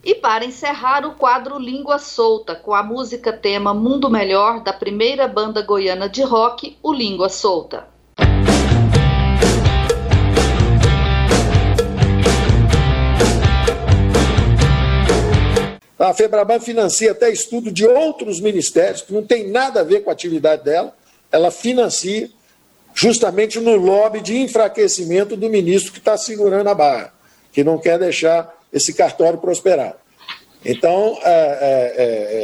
E 0.03 0.15
para 0.15 0.43
encerrar 0.43 1.05
o 1.05 1.13
quadro 1.13 1.59
Língua 1.59 1.99
Solta, 1.99 2.55
com 2.55 2.73
a 2.73 2.81
música 2.81 3.31
tema 3.31 3.71
Mundo 3.71 4.09
Melhor 4.09 4.63
da 4.63 4.73
primeira 4.73 5.27
banda 5.27 5.61
goiana 5.61 6.09
de 6.09 6.23
rock, 6.23 6.75
o 6.81 6.91
Língua 6.91 7.29
Solta. 7.29 7.85
A 15.99 16.13
Febraban 16.15 16.59
financia 16.59 17.11
até 17.11 17.29
estudo 17.29 17.71
de 17.71 17.85
outros 17.85 18.41
ministérios, 18.41 19.03
que 19.03 19.13
não 19.13 19.23
tem 19.23 19.51
nada 19.51 19.81
a 19.81 19.83
ver 19.83 20.03
com 20.03 20.09
a 20.09 20.13
atividade 20.13 20.63
dela, 20.63 20.95
ela 21.31 21.51
financia 21.51 22.27
justamente 22.95 23.59
no 23.59 23.75
lobby 23.75 24.19
de 24.19 24.35
enfraquecimento 24.39 25.37
do 25.37 25.47
ministro 25.47 25.91
que 25.91 25.99
está 25.99 26.17
segurando 26.17 26.69
a 26.69 26.73
barra, 26.73 27.13
que 27.53 27.63
não 27.63 27.77
quer 27.77 27.99
deixar 27.99 28.60
esse 28.71 28.93
cartório 28.93 29.39
prosperar. 29.39 29.95
Então, 30.63 31.17
é, 31.23 31.31
é, 31.31 32.03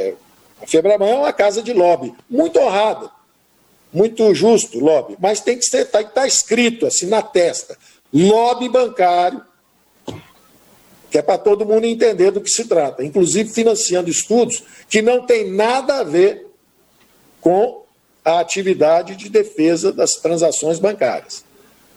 é, 0.10 0.14
a 0.62 0.68
Febraban 0.68 1.08
é 1.08 1.16
uma 1.16 1.34
casa 1.34 1.62
de 1.62 1.74
lobby, 1.74 2.14
muito 2.30 2.60
honrada, 2.60 3.10
muito 3.94 4.34
justo 4.34 4.80
lobby, 4.80 5.16
mas 5.20 5.40
tem 5.40 5.58
que 5.58 5.66
ser, 5.66 5.84
está 5.84 6.04
tá 6.04 6.28
escrito 6.28 6.86
assim 6.86 7.06
na 7.06 7.22
testa, 7.22 7.78
lobby 8.12 8.68
bancário, 8.68 9.42
que 11.10 11.18
é 11.18 11.22
para 11.22 11.38
todo 11.38 11.66
mundo 11.66 11.86
entender 11.86 12.32
do 12.32 12.42
que 12.42 12.50
se 12.50 12.66
trata, 12.66 13.04
inclusive 13.04 13.50
financiando 13.50 14.10
estudos 14.10 14.64
que 14.90 15.02
não 15.02 15.26
tem 15.26 15.50
nada 15.52 16.00
a 16.00 16.04
ver 16.04 16.48
com 17.40 17.84
a 18.26 18.40
atividade 18.40 19.16
de 19.16 19.30
defesa 19.30 19.92
das 19.94 20.16
transações 20.16 20.80
bancárias. 20.80 21.47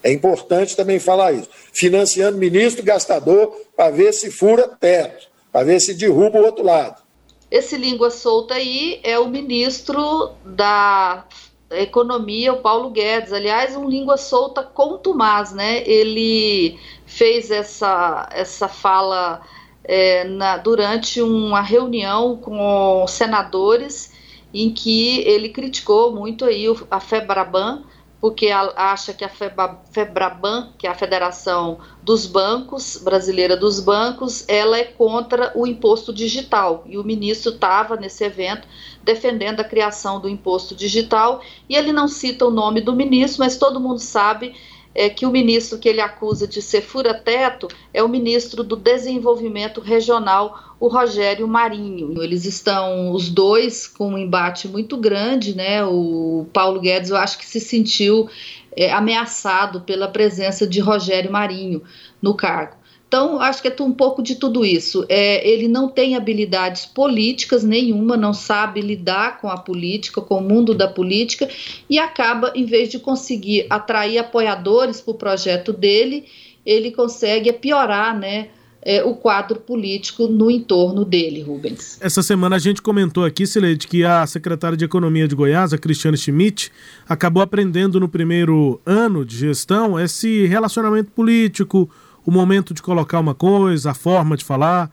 É 0.03 0.11
importante 0.11 0.75
também 0.75 0.99
falar 0.99 1.33
isso. 1.33 1.49
Financiando 1.73 2.37
ministro 2.37 2.83
gastador 2.83 3.55
para 3.75 3.91
ver 3.91 4.13
se 4.13 4.31
fura 4.31 4.67
teto, 4.67 5.27
para 5.51 5.65
ver 5.65 5.79
se 5.79 5.93
derruba 5.93 6.39
o 6.39 6.45
outro 6.45 6.65
lado. 6.65 7.01
Esse 7.49 7.77
língua 7.77 8.09
solta 8.09 8.53
aí 8.53 8.99
é 9.03 9.19
o 9.19 9.27
ministro 9.27 10.31
da 10.45 11.25
Economia, 11.69 12.53
o 12.53 12.61
Paulo 12.61 12.89
Guedes. 12.89 13.33
Aliás, 13.33 13.75
um 13.75 13.89
língua 13.89 14.17
solta 14.17 14.63
contumaz, 14.63 15.51
né? 15.51 15.83
Ele 15.87 16.79
fez 17.05 17.51
essa, 17.51 18.29
essa 18.31 18.67
fala 18.67 19.41
é, 19.83 20.23
na, 20.23 20.57
durante 20.57 21.21
uma 21.21 21.61
reunião 21.61 22.37
com 22.37 23.05
senadores 23.07 24.11
em 24.53 24.69
que 24.73 25.19
ele 25.19 25.49
criticou 25.49 26.13
muito 26.13 26.45
aí 26.45 26.65
a 26.89 26.99
FEBRABAN, 26.99 27.83
porque 28.21 28.49
acha 28.49 29.13
que 29.13 29.25
a 29.25 29.29
FEBRABAN, 29.29 30.73
que 30.77 30.85
é 30.85 30.89
a 30.91 30.93
Federação 30.93 31.79
dos 32.03 32.27
Bancos, 32.27 32.97
brasileira 33.03 33.57
dos 33.57 33.79
bancos, 33.79 34.47
ela 34.47 34.77
é 34.77 34.83
contra 34.83 35.51
o 35.55 35.65
imposto 35.65 36.13
digital. 36.13 36.83
E 36.85 36.99
o 36.99 37.03
ministro 37.03 37.51
estava 37.51 37.95
nesse 37.95 38.23
evento 38.23 38.67
defendendo 39.03 39.61
a 39.61 39.63
criação 39.63 40.19
do 40.19 40.29
imposto 40.29 40.75
digital, 40.75 41.41
e 41.67 41.75
ele 41.75 41.91
não 41.91 42.07
cita 42.07 42.45
o 42.45 42.51
nome 42.51 42.79
do 42.79 42.95
ministro, 42.95 43.39
mas 43.39 43.57
todo 43.57 43.79
mundo 43.79 43.99
sabe 43.99 44.53
é 44.93 45.09
que 45.09 45.25
o 45.25 45.31
ministro 45.31 45.77
que 45.77 45.87
ele 45.87 46.01
acusa 46.01 46.47
de 46.47 46.61
ser 46.61 46.81
fura-teto 46.81 47.67
é 47.93 48.03
o 48.03 48.09
ministro 48.09 48.63
do 48.63 48.75
Desenvolvimento 48.75 49.79
Regional, 49.79 50.75
o 50.79 50.87
Rogério 50.87 51.47
Marinho. 51.47 52.21
Eles 52.21 52.45
estão 52.45 53.11
os 53.11 53.29
dois 53.29 53.87
com 53.87 54.09
um 54.09 54.17
embate 54.17 54.67
muito 54.67 54.97
grande, 54.97 55.55
né? 55.55 55.83
O 55.85 56.45
Paulo 56.51 56.79
Guedes, 56.79 57.09
eu 57.09 57.17
acho 57.17 57.37
que 57.37 57.45
se 57.45 57.59
sentiu 57.59 58.29
é, 58.75 58.91
ameaçado 58.91 59.81
pela 59.81 60.07
presença 60.07 60.67
de 60.67 60.79
Rogério 60.79 61.31
Marinho 61.31 61.81
no 62.21 62.33
cargo. 62.33 62.80
Então, 63.11 63.41
acho 63.41 63.61
que 63.61 63.67
é 63.67 63.75
um 63.81 63.91
pouco 63.91 64.23
de 64.23 64.35
tudo 64.35 64.63
isso. 64.63 65.05
É, 65.09 65.45
ele 65.45 65.67
não 65.67 65.89
tem 65.89 66.15
habilidades 66.15 66.85
políticas 66.85 67.61
nenhuma, 67.61 68.15
não 68.15 68.33
sabe 68.33 68.79
lidar 68.79 69.41
com 69.41 69.49
a 69.49 69.57
política, 69.57 70.21
com 70.21 70.37
o 70.37 70.41
mundo 70.41 70.73
da 70.73 70.87
política, 70.87 71.49
e 71.89 71.99
acaba, 71.99 72.53
em 72.55 72.63
vez 72.63 72.87
de 72.87 72.99
conseguir 72.99 73.65
atrair 73.69 74.17
apoiadores 74.17 75.01
para 75.01 75.11
o 75.11 75.15
projeto 75.15 75.73
dele, 75.73 76.23
ele 76.65 76.89
consegue 76.89 77.51
piorar, 77.51 78.17
né? 78.17 78.47
É, 78.83 79.03
o 79.03 79.13
quadro 79.13 79.59
político 79.59 80.27
no 80.27 80.49
entorno 80.49 81.05
dele, 81.05 81.43
Rubens. 81.43 81.99
Essa 82.01 82.23
semana 82.23 82.55
a 82.55 82.59
gente 82.59 82.81
comentou 82.81 83.23
aqui, 83.23 83.45
Sileide, 83.45 83.87
que 83.87 84.03
a 84.03 84.25
secretária 84.25 84.75
de 84.75 84.85
Economia 84.85 85.27
de 85.27 85.35
Goiás, 85.35 85.71
a 85.71 85.77
Cristiane 85.77 86.17
Schmidt, 86.17 86.71
acabou 87.07 87.43
aprendendo 87.43 87.99
no 87.99 88.09
primeiro 88.09 88.81
ano 88.83 89.23
de 89.23 89.37
gestão 89.37 89.99
esse 89.99 90.47
relacionamento 90.47 91.11
político, 91.11 91.87
o 92.25 92.31
momento 92.31 92.73
de 92.73 92.81
colocar 92.81 93.19
uma 93.19 93.35
coisa, 93.35 93.91
a 93.91 93.93
forma 93.93 94.37
de 94.37 94.43
falar. 94.43 94.89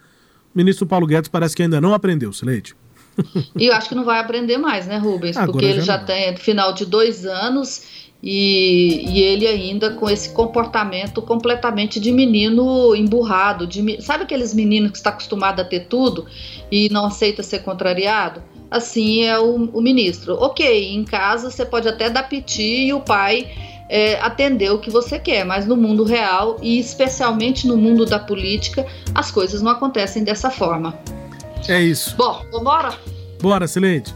O 0.55 0.59
ministro 0.59 0.87
Paulo 0.87 1.07
Guedes 1.07 1.29
parece 1.29 1.55
que 1.55 1.63
ainda 1.63 1.81
não 1.81 1.95
aprendeu, 1.95 2.33
Sileide. 2.33 2.75
e 3.57 3.67
eu 3.67 3.75
acho 3.75 3.89
que 3.89 3.95
não 3.95 4.05
vai 4.05 4.21
aprender 4.21 4.59
mais, 4.59 4.87
né, 4.87 4.99
Rubens? 4.99 5.37
Agora 5.37 5.53
Porque 5.53 5.67
ele 5.67 5.81
já, 5.81 5.99
já 5.99 6.05
tem 6.05 6.37
final 6.37 6.73
de 6.73 6.87
dois 6.87 7.27
anos 7.27 7.83
e, 8.23 9.05
e, 9.09 9.23
ele 9.23 9.47
ainda 9.47 9.91
com 9.91 10.11
esse 10.11 10.31
comportamento 10.31 11.23
completamente 11.23 12.01
de 12.01 12.11
menino 12.11 12.95
emburrado. 12.95 13.67
De, 13.67 14.03
sabe 14.03 14.25
aqueles 14.25 14.53
meninos 14.53 14.91
que 14.91 14.97
está 14.97 15.11
acostumado 15.11 15.61
a 15.61 15.65
ter 15.65 15.87
tudo 15.87 16.27
e 16.71 16.89
não 16.91 17.07
aceita 17.07 17.43
ser 17.43 17.61
contrariado? 17.61 18.43
Assim 18.71 19.23
é 19.23 19.39
o, 19.39 19.71
o 19.73 19.81
ministro. 19.81 20.35
Ok, 20.35 20.95
em 20.95 21.05
casa 21.05 21.51
você 21.51 21.65
pode 21.65 21.89
até 21.89 22.11
dar 22.11 22.25
piti 22.25 22.87
e 22.87 22.93
o 22.93 23.01
pai 23.01 23.49
é, 23.89 24.21
atender 24.21 24.71
o 24.71 24.79
que 24.79 24.91
você 24.91 25.19
quer, 25.19 25.45
mas 25.45 25.67
no 25.67 25.77
mundo 25.77 26.05
real 26.05 26.59
e 26.61 26.79
especialmente 26.79 27.67
no 27.67 27.77
mundo 27.77 28.05
da 28.05 28.19
política, 28.19 28.87
as 29.15 29.31
coisas 29.31 29.63
não 29.63 29.73
acontecem 29.73 30.25
dessa 30.25 30.51
forma. 30.51 30.99
É 31.69 31.81
isso. 31.81 32.17
Bom, 32.17 32.45
vambora? 32.51 32.99
Bora, 33.41 33.65
excelente. 33.65 34.15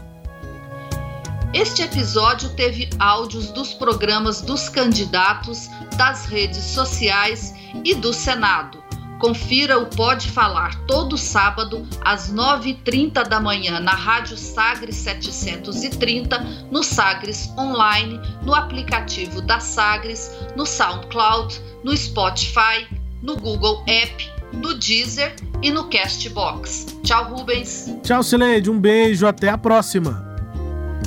Este 1.53 1.83
episódio 1.83 2.49
teve 2.49 2.89
áudios 2.97 3.51
dos 3.51 3.73
programas 3.73 4.41
dos 4.41 4.69
candidatos, 4.69 5.69
das 5.97 6.25
redes 6.25 6.63
sociais 6.63 7.53
e 7.85 7.93
do 7.93 8.11
Senado. 8.11 8.82
Confira 9.19 9.77
o 9.77 9.85
Pode 9.85 10.29
Falar 10.29 10.75
todo 10.85 11.17
sábado 11.17 11.87
às 12.01 12.33
9h30 12.33 13.27
da 13.27 13.39
manhã 13.39 13.79
na 13.79 13.93
Rádio 13.93 14.37
Sagres 14.37 14.95
730, 14.97 16.39
no 16.71 16.83
Sagres 16.83 17.49
Online, 17.57 18.19
no 18.43 18.53
aplicativo 18.53 19.41
da 19.41 19.59
Sagres, 19.59 20.31
no 20.55 20.65
SoundCloud, 20.65 21.61
no 21.83 21.95
Spotify, 21.95 22.87
no 23.21 23.37
Google 23.37 23.83
App, 23.87 24.29
no 24.53 24.73
Deezer 24.75 25.35
e 25.61 25.71
no 25.71 25.89
Castbox. 25.89 26.87
Tchau, 27.03 27.35
Rubens. 27.35 27.89
Tchau, 28.03 28.21
Sileide. 28.21 28.69
Um 28.69 28.79
beijo. 28.79 29.25
Até 29.25 29.49
a 29.49 29.57
próxima. 29.57 30.23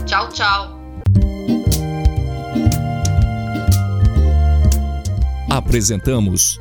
Tchau, 0.06 0.28
tchau. 0.30 0.76
Apresentamos 5.50 6.60